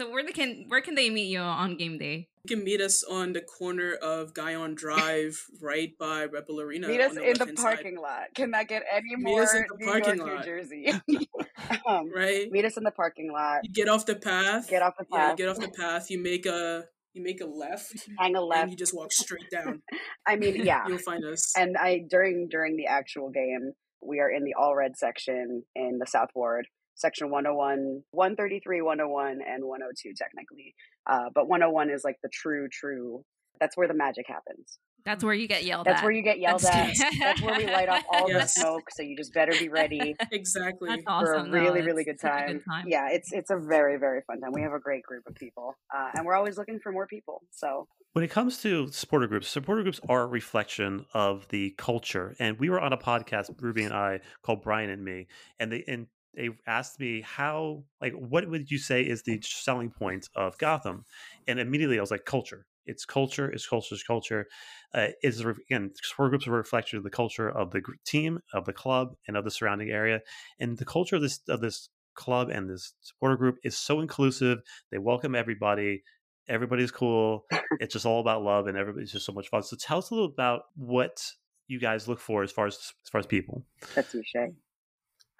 [0.02, 2.28] so where they can where can they meet you on game day?
[2.44, 6.88] You can meet us on the corner of Guyon Drive, right by Red Bull Arena.
[6.88, 8.02] Meet us the in the parking side.
[8.02, 8.24] lot.
[8.34, 10.40] Can that get any Meet more us in the New parking York, lot.
[10.40, 10.92] New Jersey?
[11.88, 12.50] um, Right.
[12.52, 13.60] meet us in the parking lot.
[13.64, 14.68] You get off the path.
[14.70, 15.38] Get off the Yeah, path.
[15.38, 16.10] get off the path.
[16.10, 18.72] You make a you make a left, Hang a and left.
[18.72, 19.82] you just walk straight down.
[20.26, 20.88] I mean, yeah.
[20.88, 21.54] You'll find us.
[21.58, 26.00] and I during during the actual game, we are in the all red section in
[26.00, 26.66] the South Ward,
[27.02, 30.76] section 101, 133, 101, and 102 technically.
[31.08, 33.24] Uh, but 101 is like the true, true.
[33.60, 34.80] That's where the magic happens.
[35.04, 36.04] That's where you get yelled That's at.
[36.04, 37.10] where you get yelled That's- at.
[37.20, 38.54] That's where we light off all Yes.
[38.54, 38.90] the smoke.
[38.92, 40.90] So you just better be ready exactly.
[40.90, 41.48] That's for awesome.
[41.50, 41.88] a really, though.
[41.88, 42.48] really good such a time.
[42.58, 42.86] good time.
[42.88, 44.52] Yeah, it's it's a very, very fun time.
[44.54, 47.42] We have a great group of people, uh, and we're always looking for more people.
[47.50, 52.36] So When it comes to supporter groups, supporter groups are a reflection of the culture.
[52.38, 55.26] And we were on a podcast, Ruby and I, called Brian and Me,
[55.60, 59.90] and they and they asked me how, like, what would you say is the selling
[59.90, 61.06] point of Gotham?
[61.48, 62.66] And immediately I was like, culture.
[62.86, 63.50] It's culture.
[63.50, 63.96] It's culture.
[63.96, 64.48] It's culture.
[64.94, 68.66] Uh, is again, supporter groups are a reflection of the culture of the team, of
[68.66, 70.22] the club, and of the surrounding area.
[70.60, 74.60] And the culture of this of this club and this supporter group is so inclusive.
[74.92, 76.04] They welcome everybody.
[76.50, 77.46] Everybody's cool
[77.80, 79.64] it's just all about love and everybody's just so much fun.
[79.64, 81.24] So tell us a little about what
[81.68, 83.66] you guys look for as far as as far as people.
[83.96, 84.52] that's you, Shay.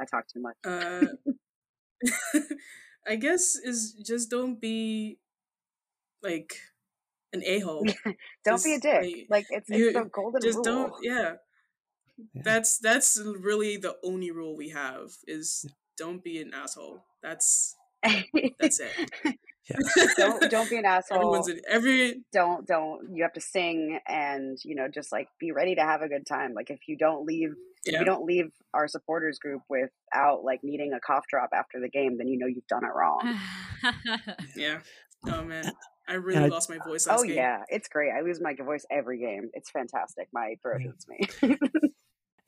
[0.02, 0.56] I talk too much.
[0.66, 1.06] Uh,
[3.08, 5.20] I guess is just don't be
[6.24, 6.54] like
[7.34, 7.86] an a hole.
[8.46, 9.02] Don't be a dick.
[9.04, 10.64] like, Like it's, you- it's the golden just rule.
[10.64, 10.94] don't.
[11.04, 11.36] Yeah,
[12.34, 12.42] Yeah.
[12.44, 15.66] that's that's really the only rule we have is
[15.98, 17.04] don't be an asshole.
[17.24, 17.76] That's
[18.60, 18.94] that's it.
[19.70, 20.14] Yes.
[20.18, 21.18] don't don't be an asshole.
[21.18, 25.52] Everyone's in every don't don't you have to sing and you know just like be
[25.52, 26.54] ready to have a good time.
[26.54, 27.52] Like if you don't leave
[27.86, 31.90] if you don't leave our supporters group without like needing a cough drop after the
[31.90, 33.40] game, then you know you've done it wrong.
[34.56, 34.80] Yeah.
[35.28, 35.72] Oh man,
[36.08, 37.36] I really I- lost my voice last Oh game.
[37.36, 38.12] yeah, it's great.
[38.12, 39.50] I lose my voice every game.
[39.54, 40.28] It's fantastic.
[40.34, 40.92] My throat Yeah.
[40.92, 41.58] hates me.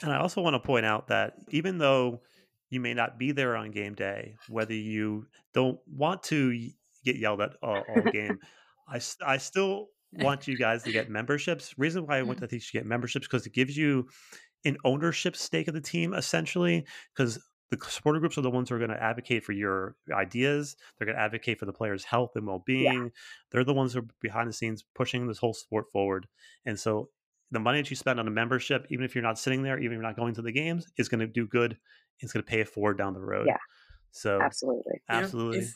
[0.01, 2.21] And I also want to point out that even though
[2.69, 6.71] you may not be there on game day, whether you don't want to y-
[7.03, 8.39] get yelled at all, all game,
[8.87, 11.73] I still want you guys to get memberships.
[11.77, 12.41] Reason why I want mm.
[12.41, 14.07] to teach you to get memberships because it gives you
[14.65, 16.85] an ownership stake of the team essentially
[17.15, 17.39] because
[17.69, 20.75] the supporter groups are the ones who are going to advocate for your ideas.
[20.97, 23.11] They're going to advocate for the players' health and well-being.
[23.51, 26.27] They're the ones who are behind the scenes pushing this whole sport forward.
[26.65, 27.09] And so
[27.51, 29.93] the money that you spend on a membership, even if you're not sitting there, even
[29.93, 31.77] if you're not going to the games, is going to do good.
[32.19, 33.47] It's going to pay it forward down the road.
[33.47, 33.57] Yeah.
[34.11, 35.01] So Absolutely.
[35.09, 35.59] Yeah, absolutely.
[35.59, 35.75] If,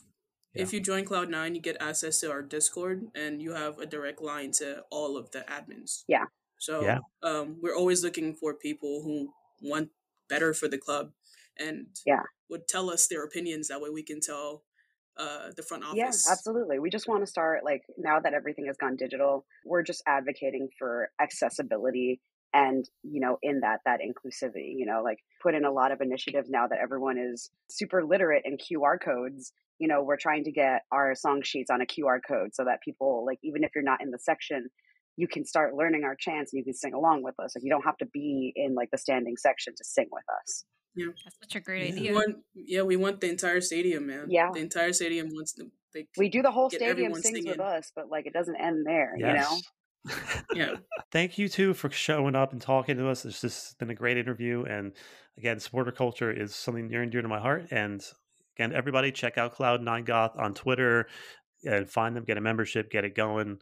[0.53, 0.63] Yeah.
[0.63, 4.21] if you join Cloud9, you get access to our Discord and you have a direct
[4.21, 6.03] line to all of the admins.
[6.07, 6.25] Yeah.
[6.59, 6.99] So Yeah.
[7.21, 9.89] um, we're always looking for people who want
[10.29, 11.11] better for the club
[11.57, 12.23] and Yeah.
[12.49, 13.67] would tell us their opinions.
[13.67, 14.63] That way we can tell
[15.19, 15.97] uh, the front office.
[15.97, 16.77] Yeah, absolutely.
[16.77, 20.69] We just want to start like now that everything has gone digital, we're just advocating
[20.77, 22.21] for accessibility
[22.53, 26.01] and, you know, in that that inclusivity, you know, like put in a lot of
[26.01, 29.51] initiatives now that everyone is super literate in QR codes.
[29.79, 32.79] You know, we're trying to get our song sheets on a QR code so that
[32.83, 34.69] people like even if you're not in the section,
[35.17, 37.55] you can start learning our chants and you can sing along with us.
[37.55, 40.65] Like you don't have to be in like the standing section to sing with us.
[40.95, 41.07] Yeah.
[41.23, 41.93] That's such a great Yeah.
[41.93, 42.13] We idea.
[42.13, 44.27] want, yeah, we want the entire stadium, man.
[44.29, 44.49] Yeah.
[44.51, 47.91] The entire stadium wants to, like, We do the whole stadium everyone sings with us,
[47.95, 49.57] but like it doesn't end there, you know?
[50.07, 50.43] Yes.
[50.53, 50.75] yeah.
[51.11, 53.25] Thank you too for showing up and talking to us.
[53.25, 54.63] It's just been a great interview.
[54.63, 54.93] And
[55.37, 57.67] again, supporter culture is something near and dear to my heart.
[57.71, 58.03] And
[58.57, 61.07] again, everybody check out Cloud9 Goth on Twitter
[61.65, 63.59] and find them, get a membership, get it going.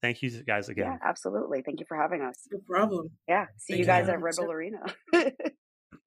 [0.00, 0.86] Thank you guys again.
[1.00, 1.62] Yeah, absolutely.
[1.62, 2.46] Thank you for having us.
[2.52, 3.10] No problem.
[3.28, 3.46] Yeah.
[3.56, 3.86] See Thank you you.
[3.86, 4.14] guys Yeah.
[4.14, 4.78] at Red Bull Arena.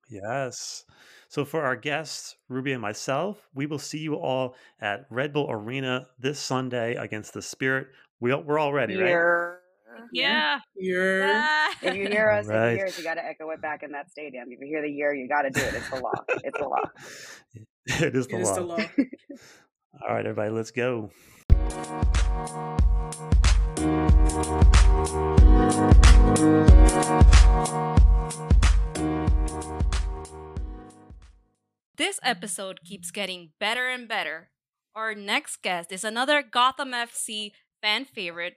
[0.09, 0.83] Yes.
[1.29, 5.49] So for our guests, Ruby and myself, we will see you all at Red Bull
[5.49, 7.87] Arena this Sunday against the Spirit.
[8.19, 9.55] We, we're all ready, right?
[10.11, 10.23] Here.
[10.23, 10.59] Yeah.
[10.75, 11.23] You're.
[11.33, 11.69] Ah.
[11.81, 12.77] If you hear us, if Alright.
[12.77, 14.45] you you got to echo it back in that stadium.
[14.51, 15.73] If you hear the year, you got to do it.
[15.73, 16.11] It's the law.
[16.43, 16.83] It's the law.
[18.05, 18.55] it is the It is law.
[18.55, 18.77] the law.
[20.07, 21.11] All right, everybody, let's go.
[31.97, 34.49] This episode keeps getting better and better.
[34.95, 37.51] Our next guest is another Gotham FC
[37.81, 38.55] fan favorite,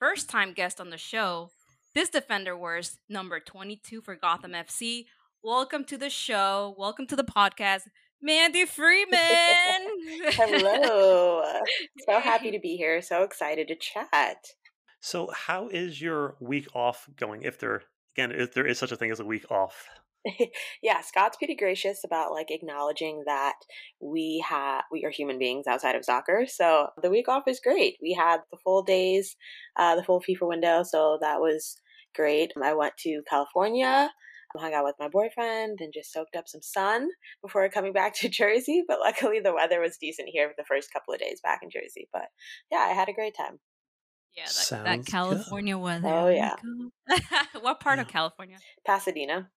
[0.00, 1.50] first time guest on the show.
[1.94, 5.04] This defender wears number 22 for Gotham FC.
[5.44, 6.74] Welcome to the show.
[6.78, 7.82] Welcome to the podcast,
[8.20, 9.20] Mandy Freeman.
[10.32, 11.42] Hello.
[12.06, 13.02] So happy to be here.
[13.02, 14.38] So excited to chat.
[15.00, 17.42] So, how is your week off going?
[17.42, 17.82] If there,
[18.14, 19.86] again, if there is such a thing as a week off.
[20.82, 23.54] yeah, Scott's pretty gracious about like acknowledging that
[24.00, 26.44] we have we are human beings outside of soccer.
[26.46, 27.96] So the week off is great.
[28.02, 29.36] We had the full days,
[29.76, 31.76] uh, the full FIFA window, so that was
[32.14, 32.52] great.
[32.62, 34.10] I went to California
[34.58, 37.08] hung out with my boyfriend and just soaked up some sun
[37.42, 38.82] before coming back to Jersey.
[38.86, 41.70] But luckily, the weather was decent here for the first couple of days back in
[41.70, 42.08] Jersey.
[42.12, 42.28] But
[42.70, 43.60] yeah, I had a great time.
[44.36, 45.80] Yeah, that, that California good.
[45.82, 46.08] weather.
[46.08, 46.54] Oh, yeah.
[47.60, 48.02] what part yeah.
[48.02, 48.58] of California?
[48.86, 49.50] Pasadena.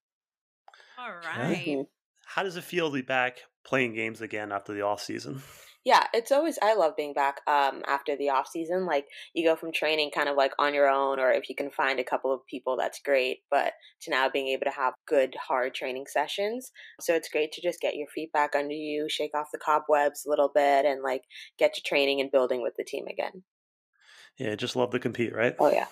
[0.98, 1.58] All right.
[1.66, 1.82] Mm-hmm.
[2.26, 5.42] How does it feel to be back playing games again after the off season?
[5.86, 8.86] Yeah, it's always I love being back um after the off season.
[8.86, 11.70] Like you go from training kind of like on your own or if you can
[11.72, 15.36] find a couple of people that's great, but to now being able to have good
[15.36, 16.72] hard training sessions.
[17.02, 20.26] So it's great to just get your feet back under you, shake off the cobwebs
[20.26, 21.24] a little bit and like
[21.58, 23.44] get to training and building with the team again.
[24.38, 25.56] Yeah, just love to compete, right?
[25.60, 25.88] Oh yeah.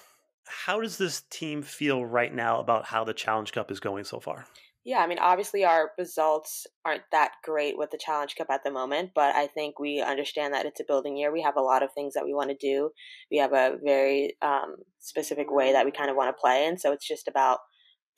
[0.47, 4.19] How does this team feel right now about how the Challenge Cup is going so
[4.19, 4.47] far?
[4.83, 8.71] Yeah, I mean, obviously our results aren't that great with the Challenge Cup at the
[8.71, 11.31] moment, but I think we understand that it's a building year.
[11.31, 12.89] We have a lot of things that we want to do.
[13.29, 16.81] We have a very um, specific way that we kind of want to play, and
[16.81, 17.59] so it's just about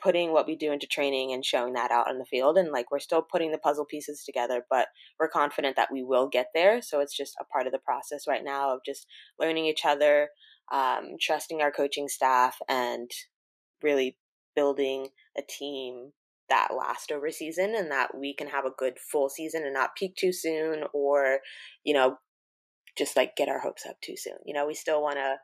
[0.01, 2.57] putting what we do into training and showing that out in the field.
[2.57, 4.87] And like we're still putting the puzzle pieces together, but
[5.19, 6.81] we're confident that we will get there.
[6.81, 9.05] So it's just a part of the process right now of just
[9.37, 10.29] learning each other,
[10.71, 13.11] um, trusting our coaching staff, and
[13.81, 14.17] really
[14.55, 16.11] building a team
[16.53, 19.95] that last over season and that we can have a good full season and not
[19.95, 21.39] peak too soon or,
[21.83, 22.17] you know,
[22.95, 24.37] just like get our hopes up too soon.
[24.45, 25.35] You know, we still want to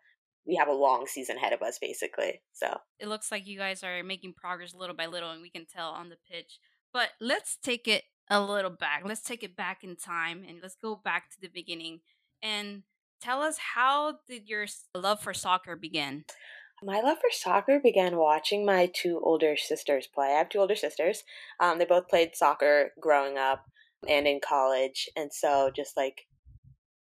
[0.47, 2.41] we have a long season ahead of us basically.
[2.53, 5.65] So, it looks like you guys are making progress little by little and we can
[5.65, 6.59] tell on the pitch.
[6.93, 9.01] But let's take it a little back.
[9.03, 12.01] Let's take it back in time and let's go back to the beginning
[12.43, 12.83] and
[13.19, 16.25] tell us how did your love for soccer begin?
[16.81, 20.27] My love for soccer began watching my two older sisters play.
[20.27, 21.23] I have two older sisters.
[21.59, 23.65] Um, they both played soccer growing up
[24.07, 25.09] and in college.
[25.15, 26.27] And so just like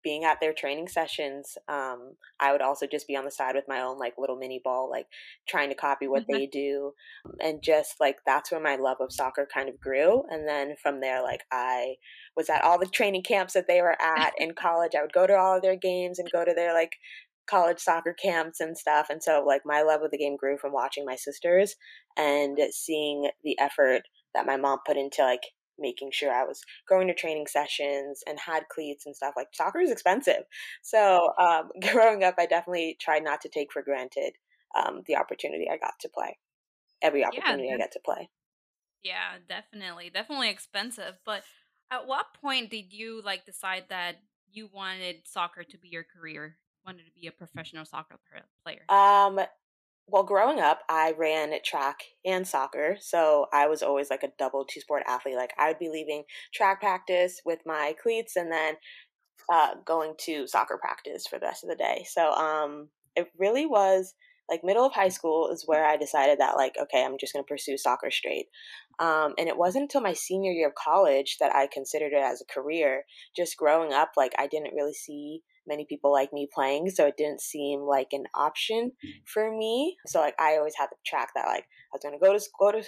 [0.03, 3.67] being at their training sessions, um, I would also just be on the side with
[3.67, 5.07] my own like little mini ball, like
[5.47, 6.33] trying to copy what mm-hmm.
[6.33, 6.93] they do.
[7.41, 10.23] And just like that's where my love of soccer kind of grew.
[10.29, 11.95] And then from there, like I
[12.35, 14.93] was at all the training camps that they were at in college.
[14.97, 16.93] I would go to all of their games and go to their like
[17.49, 19.07] college soccer camps and stuff.
[19.09, 21.75] And so, like, my love of the game grew from watching my sisters
[22.15, 25.43] and seeing the effort that my mom put into, like,
[25.79, 29.33] making sure I was going to training sessions and had cleats and stuff.
[29.37, 30.43] Like, soccer is expensive.
[30.81, 34.33] So, um, growing up, I definitely tried not to take for granted
[34.75, 36.37] um, the opportunity I got to play.
[37.01, 38.29] Every opportunity yeah, I get to play.
[39.03, 40.09] Yeah, definitely.
[40.09, 41.19] Definitely expensive.
[41.25, 41.43] But
[41.91, 44.17] at what point did you, like, decide that
[44.51, 48.17] you wanted soccer to be your career wanted to be a professional soccer
[48.63, 48.81] player?
[48.89, 49.39] Um,
[50.07, 54.65] well, growing up, I ran track and soccer, so I was always like a double
[54.65, 55.35] two sport athlete.
[55.35, 56.23] Like I would be leaving
[56.53, 58.75] track practice with my cleats and then
[59.51, 62.05] uh, going to soccer practice for the rest of the day.
[62.09, 64.13] So um, it really was
[64.49, 67.43] like middle of high school is where I decided that like okay, I'm just going
[67.43, 68.45] to pursue soccer straight.
[68.99, 72.41] Um, and it wasn't until my senior year of college that I considered it as
[72.41, 73.03] a career.
[73.35, 77.17] Just growing up, like I didn't really see many people like me playing, so it
[77.17, 78.91] didn't seem like an option
[79.25, 79.97] for me.
[80.07, 82.71] So like I always had the track that like I was gonna go to go
[82.71, 82.83] to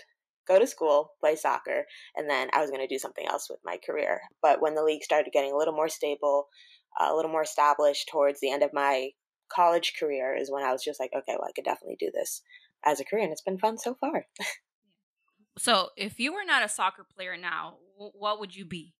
[0.48, 3.78] go to school, play soccer, and then I was gonna do something else with my
[3.86, 4.22] career.
[4.42, 6.48] But when the league started getting a little more stable,
[7.00, 9.10] uh, a little more established towards the end of my
[9.54, 12.42] college career is when I was just like, okay, well I could definitely do this
[12.86, 14.26] as a career, and it's been fun so far.
[15.58, 18.94] so if you were not a soccer player now, what would you be?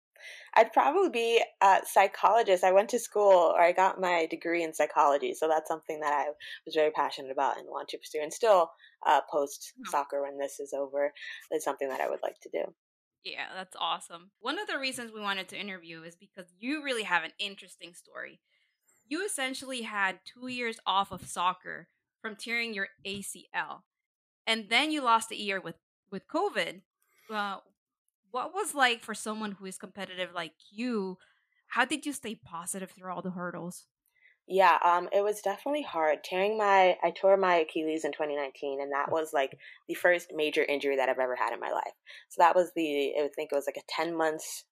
[0.54, 2.64] I'd probably be a psychologist.
[2.64, 6.12] I went to school or I got my degree in psychology, so that's something that
[6.12, 6.26] I
[6.66, 8.20] was very passionate about and want to pursue.
[8.22, 8.70] And still,
[9.06, 11.12] uh, post soccer when this is over,
[11.50, 12.64] is something that I would like to do.
[13.24, 14.30] Yeah, that's awesome.
[14.40, 17.92] One of the reasons we wanted to interview is because you really have an interesting
[17.92, 18.40] story.
[19.06, 21.88] You essentially had two years off of soccer
[22.22, 23.82] from tearing your ACL,
[24.46, 25.76] and then you lost a year with
[26.10, 26.82] with COVID.
[27.32, 27.58] Uh,
[28.30, 31.18] what was like for someone who is competitive like you?
[31.68, 33.86] How did you stay positive through all the hurdles?
[34.46, 36.24] Yeah, um, it was definitely hard.
[36.24, 39.56] Tearing my, I tore my Achilles in 2019, and that was like
[39.86, 41.94] the first major injury that I've ever had in my life.
[42.30, 44.64] So that was the, I think it was like a 10 months,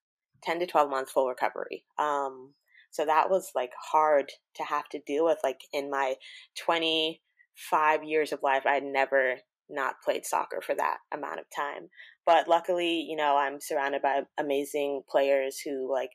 [0.42, 1.84] 10 to 12 months full recovery.
[1.96, 2.54] Um,
[2.90, 5.38] so that was like hard to have to deal with.
[5.44, 6.16] Like in my
[6.56, 9.36] 25 years of life, I'd never
[9.70, 11.88] not played soccer for that amount of time.
[12.28, 16.10] But luckily, you know, I'm surrounded by amazing players who like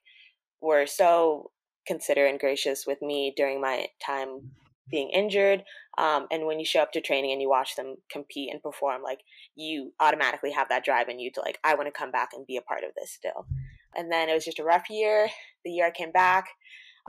[0.61, 1.49] were so
[1.87, 4.51] considerate and gracious with me during my time
[4.91, 5.63] being injured.
[5.97, 9.01] Um, and when you show up to training and you watch them compete and perform,
[9.01, 9.21] like
[9.55, 12.45] you automatically have that drive in you to like, I want to come back and
[12.45, 13.47] be a part of this still.
[13.95, 15.29] And then it was just a rough year.
[15.65, 16.45] The year I came back,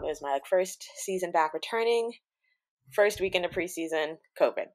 [0.03, 2.11] it was my like first season back returning.
[2.95, 4.69] First weekend of preseason, COVID.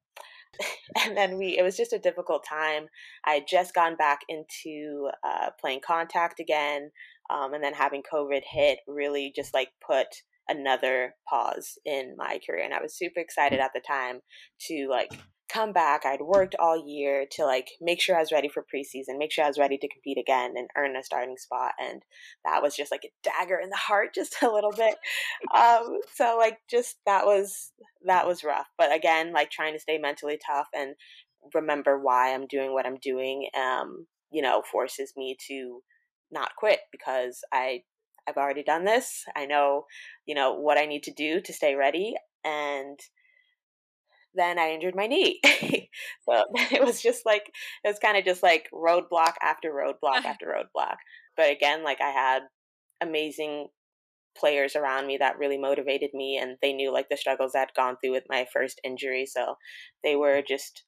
[1.05, 2.87] and then we it was just a difficult time.
[3.25, 6.91] I had just gone back into uh, playing contact again
[7.29, 10.07] um, and then having covid hit really just like put
[10.47, 14.19] another pause in my career and i was super excited at the time
[14.59, 15.11] to like
[15.51, 16.05] come back.
[16.05, 19.43] I'd worked all year to like make sure i was ready for preseason make sure
[19.43, 22.03] i was ready to compete again and earn a starting spot and
[22.45, 24.95] that was just like a dagger in the heart just a little bit.
[25.55, 27.71] Um so like just that was
[28.05, 30.95] that was rough but again like trying to stay mentally tough and
[31.53, 35.81] remember why i'm doing what i'm doing um you know forces me to
[36.31, 37.81] not quit because i
[38.29, 39.25] I've already done this.
[39.35, 39.85] I know,
[40.25, 42.13] you know, what I need to do to stay ready.
[42.43, 42.99] And
[44.35, 45.41] then I injured my knee.
[46.23, 47.51] so it was just like,
[47.83, 50.97] it was kind of just like roadblock after roadblock after roadblock.
[51.35, 52.41] But again, like I had
[53.01, 53.67] amazing
[54.37, 57.97] players around me that really motivated me and they knew like the struggles I'd gone
[58.01, 59.25] through with my first injury.
[59.25, 59.55] So
[60.03, 60.83] they were just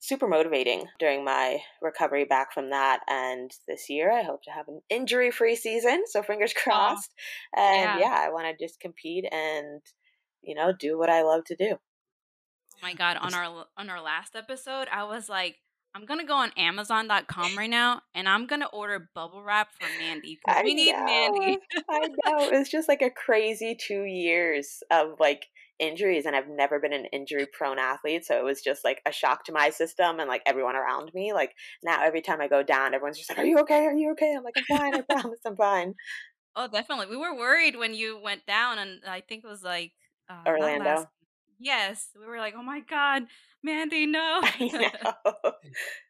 [0.00, 3.00] super motivating during my recovery back from that.
[3.08, 6.04] And this year, I hope to have an injury free season.
[6.06, 7.12] So fingers crossed.
[7.56, 9.80] Oh, and yeah, yeah I want to just compete and,
[10.42, 11.72] you know, do what I love to do.
[11.72, 13.16] Oh my God.
[13.16, 15.56] On our, on our last episode, I was like,
[15.98, 20.38] I'm gonna go on Amazon.com right now and I'm gonna order bubble wrap for Mandy
[20.44, 21.58] because we need Mandy.
[21.90, 22.50] I know.
[22.52, 25.46] It's just like a crazy two years of like
[25.80, 28.24] injuries and I've never been an injury prone athlete.
[28.24, 31.32] So it was just like a shock to my system and like everyone around me.
[31.32, 33.84] Like now every time I go down, everyone's just like, Are you okay?
[33.84, 34.36] Are you okay?
[34.36, 35.94] I'm like, I'm fine, I promise I'm fine.
[36.54, 37.06] Oh, definitely.
[37.06, 39.92] We were worried when you went down and I think it was like
[40.30, 40.84] uh, Orlando.
[40.84, 41.08] Last,
[41.58, 42.08] yes.
[42.18, 43.24] We were like, Oh my God,
[43.62, 44.42] Mandy, no.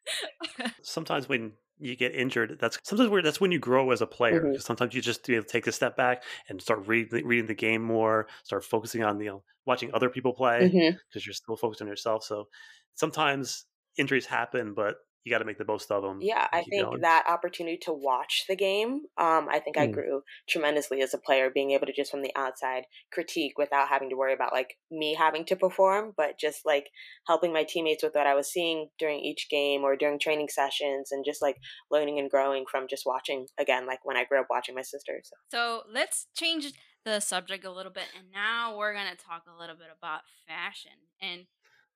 [0.83, 4.43] Sometimes when you get injured, that's sometimes where that's when you grow as a player.
[4.43, 4.61] Mm-hmm.
[4.61, 7.83] Sometimes you just you know, take a step back and start reading reading the game
[7.83, 11.19] more, start focusing on you know watching other people play because mm-hmm.
[11.25, 12.25] you're still focused on yourself.
[12.25, 12.49] So
[12.95, 14.97] sometimes injuries happen, but
[15.29, 16.21] you got to make the most of them.
[16.23, 17.01] Yeah, I think going.
[17.03, 19.83] that opportunity to watch the game, um, I think mm.
[19.83, 23.89] I grew tremendously as a player, being able to just from the outside critique without
[23.89, 26.87] having to worry about like me having to perform, but just like
[27.27, 31.13] helping my teammates with what I was seeing during each game or during training sessions,
[31.13, 31.57] and just like
[31.91, 35.31] learning and growing from just watching again, like when I grew up watching my sisters.
[35.51, 36.73] So let's change
[37.05, 40.93] the subject a little bit, and now we're gonna talk a little bit about fashion
[41.21, 41.45] and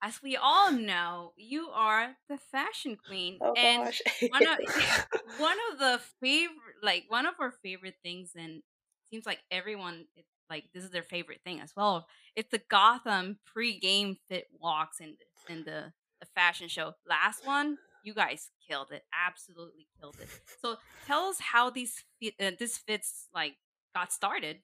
[0.02, 3.92] as we all know, you are the fashion queen, oh, and
[4.28, 4.58] one of
[5.38, 8.62] one of the favorite, like one of our favorite things, and
[9.10, 10.06] seems like everyone
[10.50, 12.06] like this is their favorite thing as well.
[12.34, 15.14] It's the Gotham pre-game fit walks and
[15.48, 16.94] in the the fashion show.
[17.08, 20.28] Last one, you guys killed it, absolutely killed it.
[20.60, 20.76] So
[21.06, 22.04] tell us how these
[22.40, 23.54] uh, this fits like
[23.94, 24.58] got started.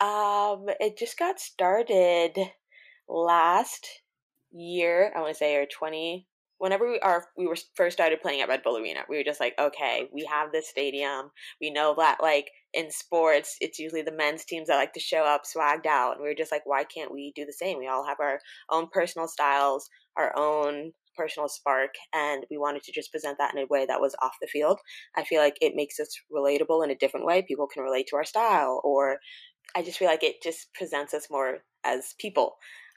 [0.00, 2.36] Um, it just got started
[3.08, 3.86] last
[4.54, 6.26] year, I want to say, or 20,
[6.58, 9.40] whenever we are we were first started playing at Red Bull Arena, we were just
[9.40, 11.30] like, okay, we have this stadium.
[11.60, 15.24] We know that like in sports, it's usually the men's teams that like to show
[15.24, 17.78] up swagged out, and we were just like, why can't we do the same?
[17.78, 18.40] We all have our
[18.70, 23.62] own personal styles, our own personal spark, and we wanted to just present that in
[23.62, 24.78] a way that was off the field.
[25.16, 27.42] I feel like it makes us relatable in a different way.
[27.42, 29.18] People can relate to our style, or
[29.76, 32.56] I just feel like it just presents us more as people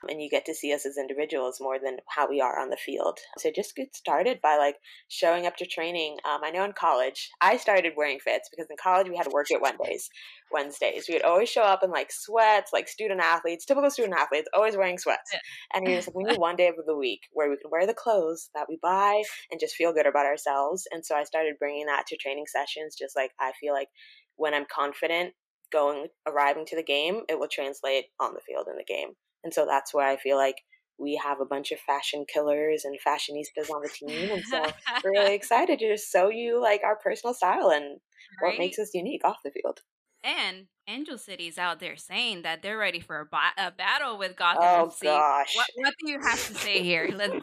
[0.10, 2.78] and you get to see us as individuals more than how we are on the
[2.78, 3.20] field.
[3.38, 4.76] So just get started by like
[5.08, 6.18] showing up to training.
[6.26, 9.32] Um, I know in college, I started wearing fits because in college we had to
[9.34, 10.10] work at Wednesdays.
[10.52, 14.48] Wednesdays, we would always show up in like sweats, like student athletes, typical student athletes,
[14.54, 15.32] always wearing sweats.
[15.34, 15.40] Yeah.
[15.74, 17.86] And we just like, we need one day of the week where we can wear
[17.86, 20.88] the clothes that we buy and just feel good about ourselves.
[20.92, 22.96] And so I started bringing that to training sessions.
[22.98, 23.90] Just like I feel like
[24.38, 25.34] when I'm confident
[25.72, 29.10] going arriving to the game, it will translate on the field in the game.
[29.48, 30.58] And so that's where I feel like
[31.00, 34.30] we have a bunch of fashion killers and fashionistas on the team.
[34.30, 34.62] And so
[35.06, 38.02] we're really excited to just show you like our personal style and
[38.42, 38.50] right.
[38.50, 39.80] what makes us unique off the field.
[40.22, 44.36] And Angel City's out there saying that they're ready for a, ba- a battle with
[44.36, 45.04] Gotham oh, FC.
[45.04, 45.56] gosh.
[45.56, 47.10] What, what, do you have to say here?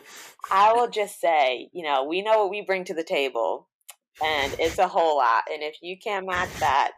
[0.52, 3.70] I will just say, you know, we know what we bring to the table,
[4.22, 5.44] and it's a whole lot.
[5.50, 6.92] And if you can't match that,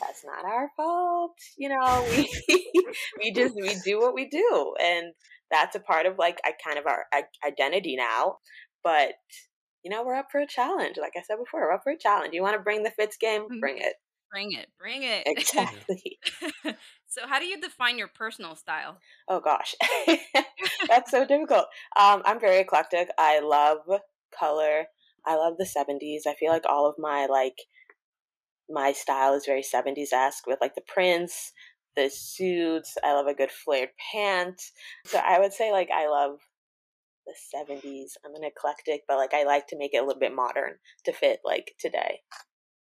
[0.00, 1.36] that's not our fault.
[1.56, 2.28] You know, we
[3.18, 5.12] we just we do what we do, and
[5.50, 7.04] that's a part of like I kind of our
[7.46, 8.38] identity now.
[8.82, 9.14] but
[9.84, 10.96] you know, we're up for a challenge.
[11.00, 12.34] Like I said before, we're up for a challenge.
[12.34, 13.42] You want to bring the fits game?
[13.42, 13.60] Mm-hmm.
[13.60, 13.94] Bring it.
[14.30, 14.68] Bring it.
[14.78, 15.24] Bring it.
[15.26, 16.18] Exactly.
[17.08, 18.98] so, how do you define your personal style?
[19.28, 19.74] Oh gosh,
[20.88, 21.66] that's so difficult.
[21.98, 23.08] Um, I'm very eclectic.
[23.18, 23.78] I love
[24.38, 24.84] color.
[25.26, 26.26] I love the 70s.
[26.26, 27.58] I feel like all of my like
[28.68, 31.52] my style is very 70s esque with like the prints,
[31.96, 32.96] the suits.
[33.04, 34.60] I love a good flared pant.
[35.06, 36.38] So I would say like I love
[37.26, 38.16] the 70s.
[38.24, 41.12] I'm an eclectic, but like I like to make it a little bit modern to
[41.12, 42.20] fit like today.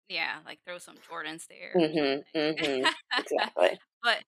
[0.07, 1.74] Yeah, like throw some Jordans there.
[1.76, 2.86] Mm-hmm, mm-hmm,
[3.20, 3.80] exactly.
[4.03, 4.24] but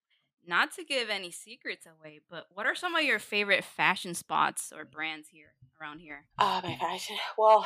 [0.45, 4.71] not to give any secrets away, but what are some of your favorite fashion spots
[4.75, 6.25] or brands here around here?
[6.39, 7.17] Oh, my fashion.
[7.37, 7.65] Well,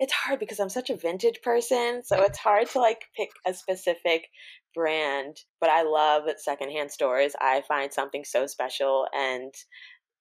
[0.00, 3.54] it's hard because I'm such a vintage person, so it's hard to like pick a
[3.54, 4.28] specific
[4.74, 5.38] brand.
[5.60, 7.34] But I love secondhand stores.
[7.40, 9.52] I find something so special and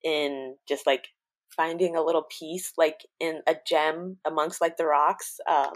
[0.04, 1.08] in just like
[1.56, 5.74] finding a little piece like in a gem amongst like the rocks um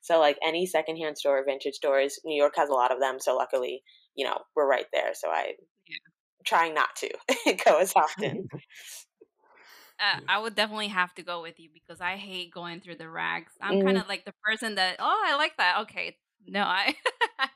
[0.00, 3.34] so like any secondhand store vintage stores new york has a lot of them so
[3.34, 3.82] luckily
[4.14, 5.52] you know we're right there so i
[5.88, 5.96] yeah.
[6.46, 7.10] trying not to
[7.64, 8.46] go as often
[10.04, 13.08] uh, I would definitely have to go with you because I hate going through the
[13.08, 13.52] rags.
[13.60, 13.86] I'm mm-hmm.
[13.86, 15.78] kind of like the person that, oh, I like that.
[15.82, 16.94] Okay, no, I.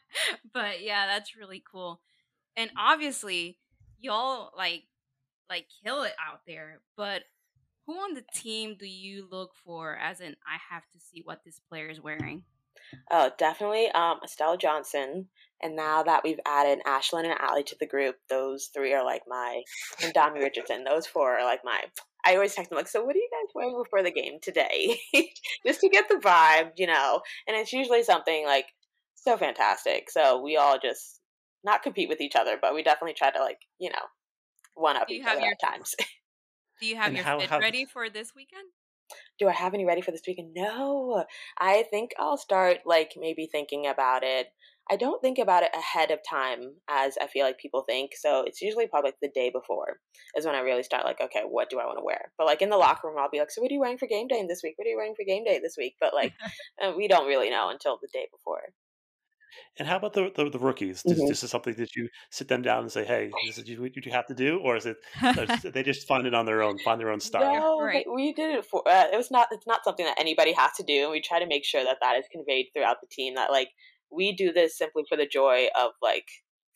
[0.52, 2.00] but yeah, that's really cool.
[2.56, 3.58] And obviously,
[4.00, 4.84] y'all like
[5.48, 6.80] like kill it out there.
[6.96, 7.22] But
[7.86, 11.40] who on the team do you look for as in I have to see what
[11.44, 12.44] this player is wearing?
[13.10, 15.28] Oh, definitely um, Estelle Johnson.
[15.62, 19.22] And now that we've added Ashlyn and Ali to the group, those three are like
[19.26, 19.62] my,
[20.02, 21.80] and Dami Richardson, those four are like my,
[22.24, 24.98] I always text them like, so what are you guys wearing before the game today?
[25.66, 27.20] Just to get the vibe, you know?
[27.46, 28.66] And it's usually something like
[29.14, 30.10] so fantastic.
[30.10, 31.20] So we all just
[31.64, 33.96] not compete with each other, but we definitely try to like, you know,
[34.74, 35.94] one up each other at times.
[36.80, 38.64] Do you have and your how, fit how, ready for this weekend?
[39.38, 40.52] Do I have any ready for this weekend?
[40.54, 41.24] No.
[41.58, 44.48] I think I'll start like maybe thinking about it.
[44.90, 48.12] I don't think about it ahead of time as I feel like people think.
[48.18, 49.98] So it's usually probably like the day before
[50.36, 52.32] is when I really start like, okay, what do I want to wear?
[52.38, 54.06] But like in the locker room, I'll be like, so what are you wearing for
[54.06, 54.74] game day this week?
[54.76, 55.94] What are you wearing for game day this week?
[56.00, 56.32] But like
[56.82, 58.62] uh, we don't really know until the day before.
[59.78, 61.02] And how about the the, the rookies?
[61.02, 61.26] Mm-hmm.
[61.26, 64.12] This is something that you sit them down and say, "Hey, this is what you
[64.12, 64.96] have to do," or is it
[65.72, 67.54] they just find it on their own, find their own style?
[67.54, 68.04] No, right.
[68.12, 68.86] we did it for.
[68.86, 69.48] Uh, it was not.
[69.52, 71.04] It's not something that anybody has to do.
[71.04, 73.36] And we try to make sure that that is conveyed throughout the team.
[73.36, 73.70] That like
[74.10, 76.26] we do this simply for the joy of like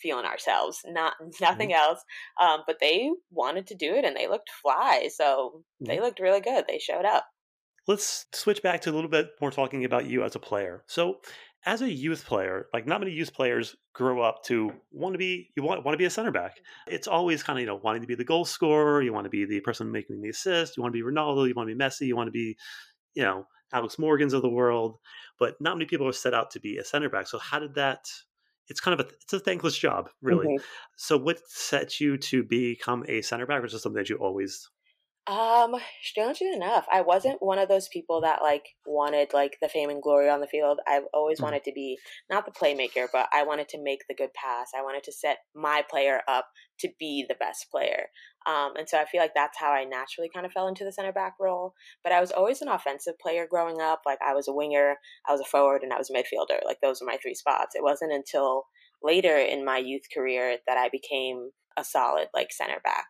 [0.00, 1.90] feeling ourselves, not nothing mm-hmm.
[1.90, 2.00] else.
[2.40, 5.86] Um, but they wanted to do it, and they looked fly, so mm-hmm.
[5.86, 6.64] they looked really good.
[6.68, 7.26] They showed up.
[7.88, 10.84] Let's switch back to a little bit more talking about you as a player.
[10.86, 11.16] So,
[11.64, 15.50] as a youth player, like not many youth players grow up to want to be
[15.56, 16.58] you want want to be a center back.
[16.86, 19.02] It's always kind of you know wanting to be the goal scorer.
[19.02, 20.76] You want to be the person making the assist.
[20.76, 21.48] You want to be Ronaldo.
[21.48, 22.06] You want to be Messi.
[22.06, 22.56] You want to be
[23.14, 24.98] you know Alex Morgans of the world.
[25.38, 27.26] But not many people are set out to be a center back.
[27.26, 28.06] So how did that?
[28.68, 30.46] It's kind of a it's a thankless job, really.
[30.46, 30.64] Mm-hmm.
[30.96, 34.70] So what set you to become a center back, or just something that you always
[35.28, 39.88] um, strangely enough, I wasn't one of those people that like wanted like the fame
[39.88, 40.80] and glory on the field.
[40.86, 41.44] I've always mm-hmm.
[41.44, 41.96] wanted to be
[42.28, 44.70] not the playmaker, but I wanted to make the good pass.
[44.76, 46.46] I wanted to set my player up
[46.80, 48.06] to be the best player.
[48.48, 50.92] Um, and so I feel like that's how I naturally kind of fell into the
[50.92, 51.74] center back role.
[52.02, 54.00] But I was always an offensive player growing up.
[54.04, 54.96] Like I was a winger,
[55.28, 56.64] I was a forward, and I was a midfielder.
[56.64, 57.76] Like those were my three spots.
[57.76, 58.64] It wasn't until
[59.04, 63.06] later in my youth career that I became a solid like center back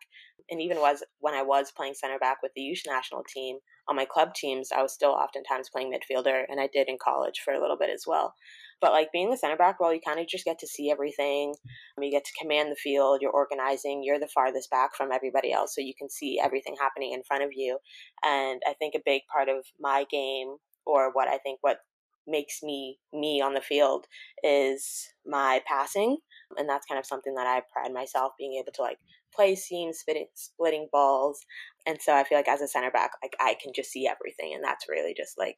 [0.49, 3.95] and even was when I was playing center back with the youth national team on
[3.95, 7.53] my club teams, I was still oftentimes playing midfielder, and I did in college for
[7.53, 8.33] a little bit as well.
[8.81, 11.55] But like being the center back role, you kind of just get to see everything.
[11.99, 13.21] You get to command the field.
[13.21, 14.03] You're organizing.
[14.03, 17.43] You're the farthest back from everybody else, so you can see everything happening in front
[17.43, 17.77] of you.
[18.23, 21.79] And I think a big part of my game, or what I think what
[22.25, 24.05] makes me me on the field,
[24.43, 26.17] is my passing
[26.57, 28.99] and that's kind of something that I pride myself being able to like
[29.35, 31.39] play seams, splitting, splitting balls,
[31.85, 34.53] and so I feel like as a center back, like I can just see everything,
[34.53, 35.57] and that's really just like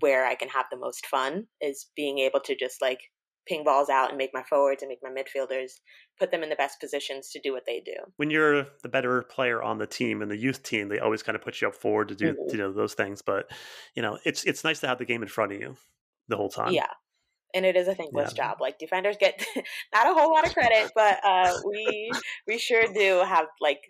[0.00, 3.00] where I can have the most fun is being able to just like
[3.48, 5.72] ping balls out and make my forwards and make my midfielders
[6.18, 7.94] put them in the best positions to do what they do.
[8.16, 11.34] When you're the better player on the team and the youth team, they always kind
[11.34, 12.50] of put you up forward to do mm-hmm.
[12.50, 13.22] you know those things.
[13.22, 13.50] But
[13.94, 15.76] you know, it's it's nice to have the game in front of you
[16.28, 16.72] the whole time.
[16.72, 16.90] Yeah,
[17.54, 18.48] and it is a thankless yeah.
[18.48, 18.58] job.
[18.60, 19.44] Like defenders get
[19.94, 22.10] not a whole lot of credit, but uh, we
[22.46, 23.80] we sure do have like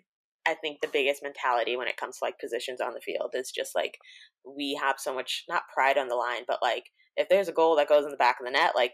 [0.47, 3.51] I think the biggest mentality when it comes to like positions on the field is
[3.51, 3.97] just like
[4.45, 6.85] we have so much not pride on the line, but like
[7.17, 8.93] if there's a goal that goes in the back of the net, like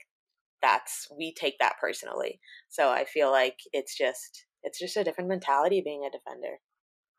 [0.61, 2.39] that's we take that personally.
[2.69, 6.57] So I feel like it's just it's just a different mentality being a defender.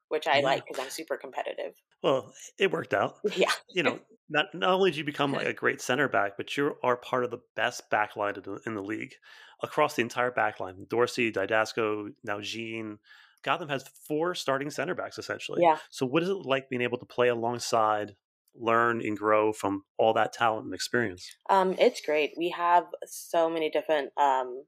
[0.09, 0.45] Which I Yeah.
[0.45, 1.75] like because I'm super competitive.
[2.03, 3.19] Well, it worked out.
[3.37, 3.51] Yeah.
[3.75, 3.99] You know,
[4.29, 7.25] not not only did you become like a great center back, but you are part
[7.25, 9.15] of the best backline in the, in the league
[9.63, 10.89] across the entire backline.
[10.89, 12.99] Dorsey, Dydasco, now Jean.
[13.43, 15.63] Gotham has four starting center backs essentially.
[15.63, 15.79] Yeah.
[15.91, 18.17] So, what is it like being able to play alongside,
[18.57, 21.31] learn, and grow from all that talent and experience?
[21.49, 22.33] Um, it's great.
[22.37, 24.65] We have so many different um,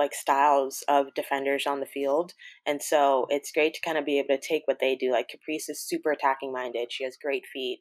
[0.00, 2.32] like styles of defenders on the field,
[2.66, 5.12] and so it's great to kind of be able to take what they do.
[5.12, 6.88] Like Caprice is super attacking minded.
[6.90, 7.80] She has great feet.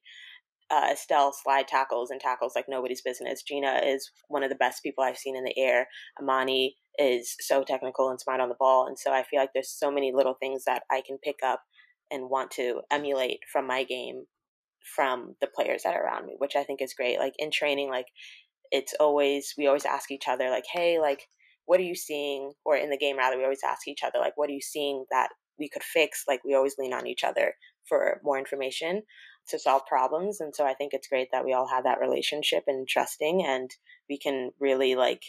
[0.72, 3.42] Uh, Estelle slide tackles and tackles like nobody's business.
[3.42, 5.88] Gina is one of the best people I've seen in the air.
[6.22, 9.72] Imani is so technical and smart on the ball, and so I feel like there's
[9.72, 11.64] so many little things that I can pick up
[12.12, 14.26] and want to emulate from my game
[14.96, 17.20] from the players that are around me, which I think is great.
[17.20, 18.08] Like in training, like
[18.72, 21.28] it's always we always ask each other like, hey, like
[21.70, 22.54] what are you seeing?
[22.66, 25.06] Or in the game rather, we always ask each other like, what are you seeing
[25.12, 26.24] that we could fix?
[26.28, 27.54] Like we always lean on each other
[27.88, 29.04] for more information
[29.50, 30.42] to solve problems.
[30.42, 33.70] And so I think it's great that we all have that relationship and trusting and
[34.10, 35.22] we can really like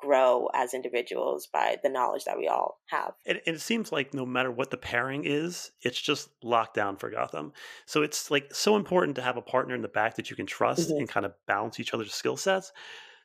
[0.00, 3.12] grow as individuals by the knowledge that we all have.
[3.24, 6.96] And, and it seems like no matter what the pairing is, it's just locked down
[6.96, 7.52] for Gotham.
[7.86, 10.46] So it's like so important to have a partner in the back that you can
[10.46, 10.98] trust Mhm.
[10.98, 12.72] and kind of balance each other's skill sets.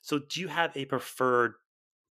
[0.04, 1.54] So do you have a preferred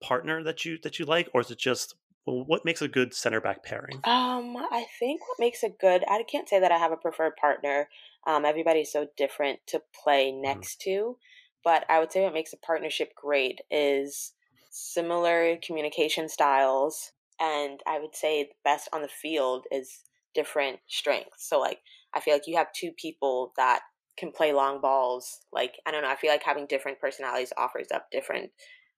[0.01, 1.95] partner that you that you like, or is it just
[2.25, 4.01] well, what makes a good center back pairing?
[4.03, 7.35] Um, I think what makes a good I can't say that I have a preferred
[7.37, 7.89] partner.
[8.27, 11.17] Um, everybody's so different to play next to,
[11.63, 14.33] but I would say what makes a partnership great is
[14.69, 20.03] similar communication styles, and I would say the best on the field is
[20.35, 21.47] different strengths.
[21.49, 21.79] So like
[22.13, 23.81] I feel like you have two people that
[24.17, 25.39] can play long balls.
[25.51, 28.51] Like I don't know, I feel like having different personalities offers up different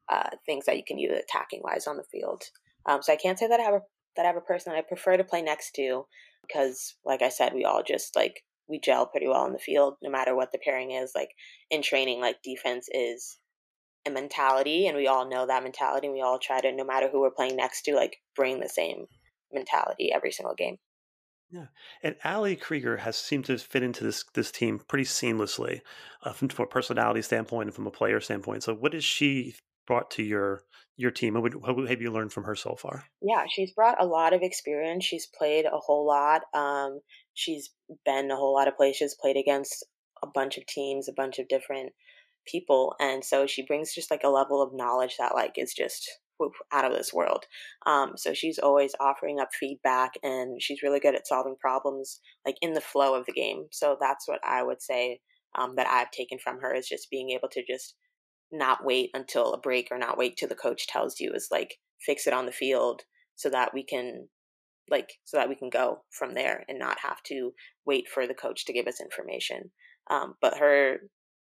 [0.09, 2.43] uh, things that you can use attacking wise on the field.
[2.85, 3.81] Um, so I can't say that I have a
[4.17, 6.05] that I have a person that I prefer to play next to
[6.45, 9.95] because, like I said, we all just like we gel pretty well in the field,
[10.01, 11.11] no matter what the pairing is.
[11.15, 11.29] Like
[11.69, 13.37] in training, like defense is
[14.07, 16.07] a mentality, and we all know that mentality.
[16.07, 18.69] And we all try to, no matter who we're playing next to, like bring the
[18.69, 19.05] same
[19.53, 20.77] mentality every single game.
[21.51, 21.65] Yeah,
[22.01, 25.81] and Ali Krieger has seemed to fit into this this team pretty seamlessly,
[26.23, 28.63] uh, from, from a personality standpoint and from a player standpoint.
[28.63, 29.55] So, what has she
[29.91, 30.63] brought to your
[30.95, 31.33] your team?
[31.33, 33.03] What, what have you learned from her so far?
[33.21, 35.03] Yeah, she's brought a lot of experience.
[35.03, 36.43] She's played a whole lot.
[36.53, 37.01] Um,
[37.33, 37.71] she's
[38.05, 39.85] been a whole lot of places, played against
[40.23, 41.91] a bunch of teams, a bunch of different
[42.47, 46.09] people, and so she brings just like a level of knowledge that like is just
[46.37, 47.43] whoop, out of this world.
[47.85, 52.55] Um, so she's always offering up feedback, and she's really good at solving problems like
[52.61, 53.65] in the flow of the game.
[53.73, 55.19] So that's what I would say
[55.59, 57.95] um, that I've taken from her is just being able to just
[58.51, 61.75] not wait until a break or not wait till the coach tells you is like
[62.05, 63.01] fix it on the field
[63.35, 64.27] so that we can
[64.89, 67.53] like so that we can go from there and not have to
[67.85, 69.71] wait for the coach to give us information.
[70.09, 70.97] Um, but her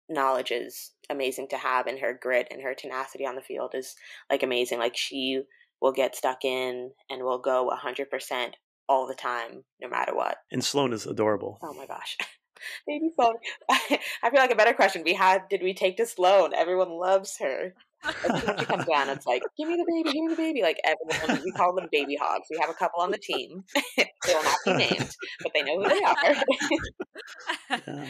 [0.10, 3.96] knowledge is amazing to have and her grit and her tenacity on the field is
[4.30, 4.80] like amazing.
[4.80, 5.42] Like she
[5.82, 8.52] will get stuck in and will go 100%
[8.90, 10.38] all the time no matter what.
[10.52, 11.60] And Sloan is adorable.
[11.64, 12.18] oh my gosh
[12.88, 13.36] Baby Sloan.
[13.70, 15.04] I feel like a better question.
[15.04, 16.54] We had did we take to Sloan?
[16.54, 17.74] Everyone loves her.
[18.04, 20.36] As soon as she comes down, it's like, give me the baby, give me the
[20.36, 20.62] baby.
[20.64, 22.48] Like everyone, we call them baby hogs.
[22.50, 23.64] We have a couple on the team.
[23.98, 25.12] they will not be named,
[25.44, 27.82] but they know who they are.
[27.88, 28.08] Yeah.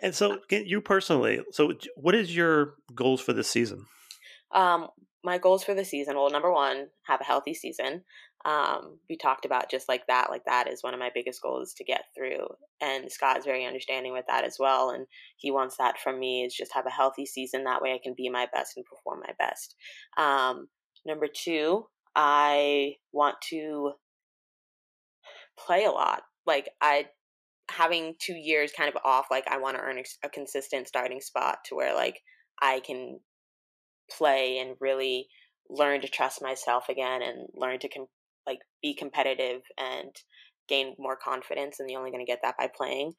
[0.00, 3.86] And so, you personally, so what is your goals for this season?
[4.52, 4.88] um,
[5.24, 6.16] my goals for the season.
[6.16, 8.02] Well, number one, have a healthy season.
[8.46, 10.30] Um, we talked about just like that.
[10.30, 12.46] Like that is one of my biggest goals to get through,
[12.80, 14.90] and Scott is very understanding with that as well.
[14.90, 17.64] And he wants that from me is just have a healthy season.
[17.64, 19.74] That way, I can be my best and perform my best.
[20.16, 20.68] Um,
[21.04, 23.92] number two, I want to
[25.58, 26.22] play a lot.
[26.46, 27.06] Like I
[27.68, 29.26] having two years kind of off.
[29.30, 32.20] Like I want to earn a, a consistent starting spot to where like
[32.62, 33.18] I can
[34.10, 35.26] play and really
[35.68, 38.06] learn to trust myself again and learn to com-
[38.46, 40.10] like be competitive and
[40.68, 43.12] gain more confidence and you're only going to get that by playing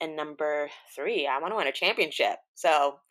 [0.00, 2.96] and number three i want to win a championship so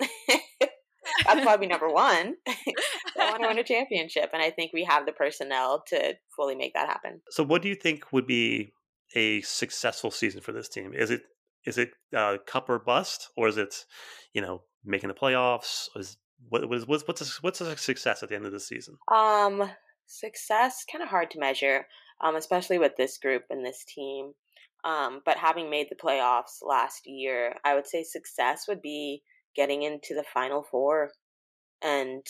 [1.25, 5.05] that's probably number one i want to win a championship and i think we have
[5.05, 8.73] the personnel to fully make that happen So, what do you think would be
[9.15, 10.93] a successful season for this team?
[10.93, 11.23] Is it
[11.65, 13.85] is it uh, cup or bust, or is it
[14.33, 15.87] you know making the playoffs?
[15.95, 16.17] Is
[16.49, 18.97] what was what's what's a, what's a success at the end of the season?
[19.11, 19.69] Um,
[20.05, 21.87] success kind of hard to measure,
[22.21, 24.33] um, especially with this group and this team.
[24.83, 29.23] Um, but having made the playoffs last year, I would say success would be
[29.55, 31.11] getting into the final four,
[31.81, 32.25] and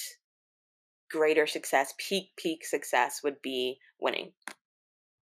[1.09, 4.34] greater success, peak peak success would be winning.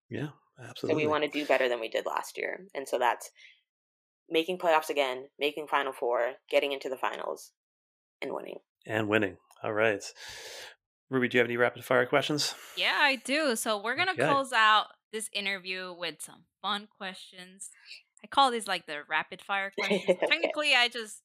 [0.08, 0.30] Yeah,
[0.68, 1.02] Absolutely.
[1.02, 2.66] So we want to do better than we did last year.
[2.74, 3.30] And so that's
[4.28, 7.52] making playoffs again, making Final Four, getting into the finals,
[8.20, 8.58] and winning.
[8.86, 9.36] And winning.
[9.62, 10.02] All right.
[11.10, 12.54] Ruby, do you have any rapid fire questions?
[12.76, 13.56] Yeah, I do.
[13.56, 14.26] So we're gonna Okay.
[14.28, 17.70] close out this interview with some fun questions.
[18.22, 20.04] I call these like the rapid fire questions.
[20.28, 21.22] Technically, I just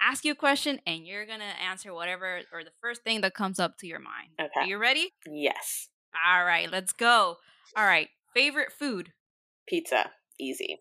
[0.00, 3.58] ask you a question and you're gonna answer whatever or the first thing that comes
[3.58, 4.30] up to your mind.
[4.38, 4.50] Okay.
[4.60, 5.12] Are you ready?
[5.26, 5.88] Yes.
[6.26, 7.38] All right, let's go.
[7.76, 9.12] All right, favorite food.
[9.66, 10.10] Pizza.
[10.38, 10.80] Easy.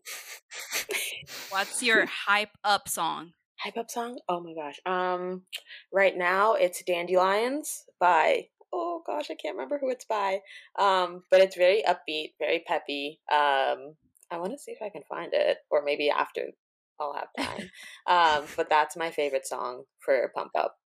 [1.49, 3.33] What's your hype up song?
[3.59, 4.19] Hype up song?
[4.27, 4.79] Oh my gosh.
[4.85, 5.43] Um
[5.91, 10.39] right now it's Dandelions by oh gosh, I can't remember who it's by.
[10.79, 13.19] Um but it's very upbeat, very peppy.
[13.31, 13.95] Um
[14.31, 16.47] I want to see if I can find it or maybe after
[16.99, 17.69] I'll have time.
[18.07, 20.77] um but that's my favorite song for Pump Up.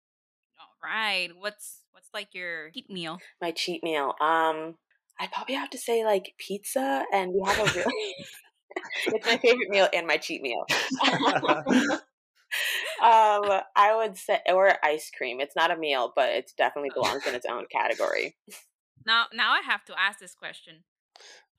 [0.60, 3.18] All right, what's what's like your cheat meal?
[3.40, 4.14] My cheat meal.
[4.20, 4.76] Um
[5.18, 8.14] I'd probably have to say like pizza and we have a really
[9.06, 10.66] it's my favorite meal and my cheat meal.
[13.02, 15.40] Um, I would say, or ice cream.
[15.40, 18.36] It's not a meal, but it definitely belongs in its own category.
[19.06, 20.84] Now, now I have to ask this question: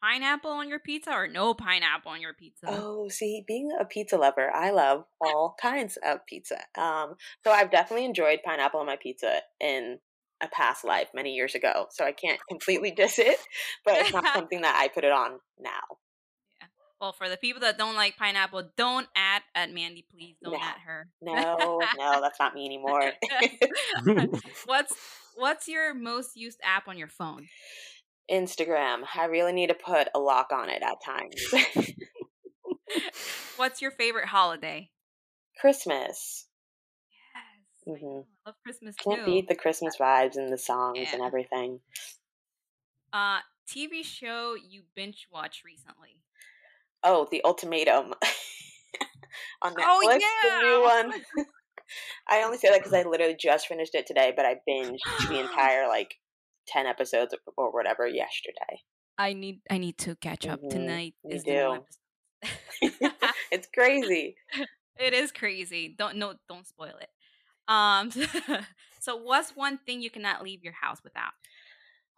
[0.01, 2.67] pineapple on your pizza or no pineapple on your pizza?
[2.69, 6.59] Oh, see, being a pizza lover, I love all kinds of pizza.
[6.77, 9.99] Um, so I've definitely enjoyed pineapple on my pizza in
[10.41, 11.87] a past life many years ago.
[11.91, 13.37] So I can't completely diss it,
[13.85, 15.97] but it's not something that I put it on now.
[16.99, 20.35] Well, for the people that don't like pineapple, don't add at Mandy, please.
[20.43, 20.59] Don't No.
[20.59, 21.07] add her.
[21.21, 23.11] No, no, that's not me anymore.
[24.65, 24.95] what's
[25.35, 27.47] what's your most used app on your phone?
[28.31, 29.03] Instagram.
[29.15, 31.93] I really need to put a lock on it at times.
[33.57, 34.91] What's your favorite holiday?
[35.59, 36.47] Christmas.
[37.09, 38.25] Yes, I Mhm.
[38.45, 39.25] I love Christmas Can't too.
[39.25, 41.81] beat the Christmas vibes and the songs and everything.
[43.11, 46.21] Uh, TV show you binge watch recently?
[47.03, 48.13] Oh, The Ultimatum
[49.61, 51.13] on Netflix, Oh, the new one.
[52.27, 55.39] I only say that because I literally just finished it today, but I binged the
[55.39, 56.15] entire like
[56.67, 58.83] ten episodes or whatever yesterday.
[59.17, 61.15] I need I need to catch up Mhm, tonight.
[61.23, 61.85] you do.
[63.51, 64.37] it's crazy.
[64.99, 65.89] it is crazy.
[65.89, 67.09] Don't no don't spoil it.
[67.67, 68.11] Um
[68.99, 71.33] so what's one thing you cannot leave your house without?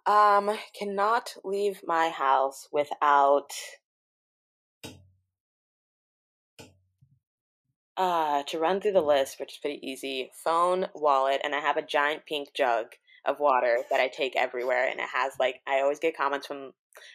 [0.05, 3.53] Um, cannot leave my house without
[7.99, 10.31] uh to run through the list, which is pretty easy.
[10.43, 12.87] Phone, wallet, and I have a giant pink jug
[13.25, 16.71] of water that I take everywhere and it has like I always get comments from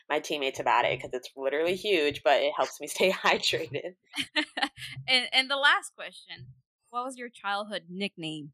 [0.08, 3.94] my teammates about it because it's literally huge, but it helps me stay hydrated.
[5.08, 6.46] and and the last question.
[6.90, 8.52] What was your childhood nickname?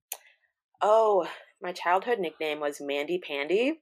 [0.81, 1.29] Oh,
[1.61, 3.81] my childhood nickname was Mandy Pandy.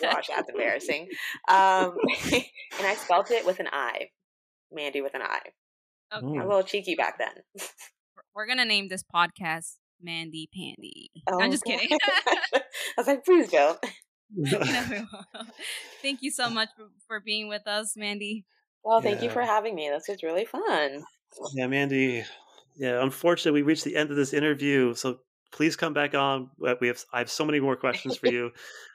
[0.00, 1.08] Gosh, that's embarrassing.
[1.48, 1.96] Um,
[2.32, 4.10] and I spelt it with an I.
[4.70, 5.40] Mandy with an I.
[6.12, 6.26] okay.
[6.26, 6.42] Ooh.
[6.42, 7.42] A little cheeky back then.
[8.34, 11.10] We're gonna name this podcast Mandy Pandy.
[11.28, 11.96] Oh, I'm just kidding.
[12.54, 12.60] I
[12.98, 13.78] was like, please don't.
[14.36, 15.04] No.
[16.02, 18.44] Thank you so much for, for being with us, Mandy.
[18.82, 19.88] Well, thank you for having me.
[19.90, 21.04] This was really fun.
[21.54, 22.24] yeah, Mandy.
[22.74, 24.94] Yeah, unfortunately, we reached the end of this interview.
[24.94, 25.18] So
[25.54, 26.50] please come back on.
[26.80, 28.50] We have I have so many more questions for you.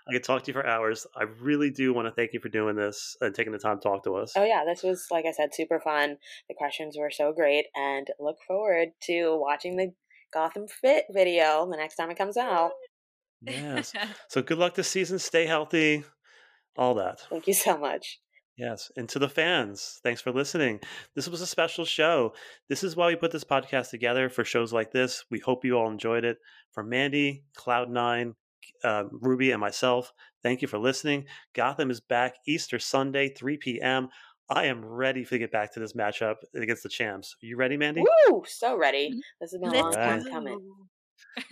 [0.08, 1.08] I could talk to you for hours.
[1.16, 3.82] I really do want to thank you for doing this and taking the time to
[3.82, 4.34] talk to us.
[4.36, 6.18] Oh, yeah, this was, like I said, super fun.
[6.48, 9.94] The questions were so great, and look forward to watching the
[10.34, 12.72] Gotham Fit video the next time it comes out.
[13.42, 13.94] Yes.
[14.28, 15.18] So good luck this season.
[15.18, 16.04] Stay healthy.
[16.78, 17.22] All that.
[17.30, 18.20] Thank you so much.
[18.60, 18.92] Yes.
[18.98, 20.82] And to the fans, thanks for listening.
[21.16, 22.34] This was a special show.
[22.68, 25.24] This is why we put this podcast together for shows like this.
[25.32, 26.40] We hope you all enjoyed it.
[26.74, 28.34] For Mandy, Cloud9,
[28.84, 30.12] um, Ruby, and myself,
[30.44, 31.26] thank you for listening.
[31.54, 34.10] Gotham is back Easter Sunday, 3 p.m.
[34.50, 37.38] I am ready to get back to this matchup against the champs.
[37.42, 38.04] Are you ready, Mandy?
[38.28, 38.44] Woo!
[38.46, 39.12] So ready.
[39.40, 40.60] This has been a long Let's time coming.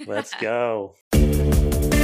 [0.06, 0.96] Let's go.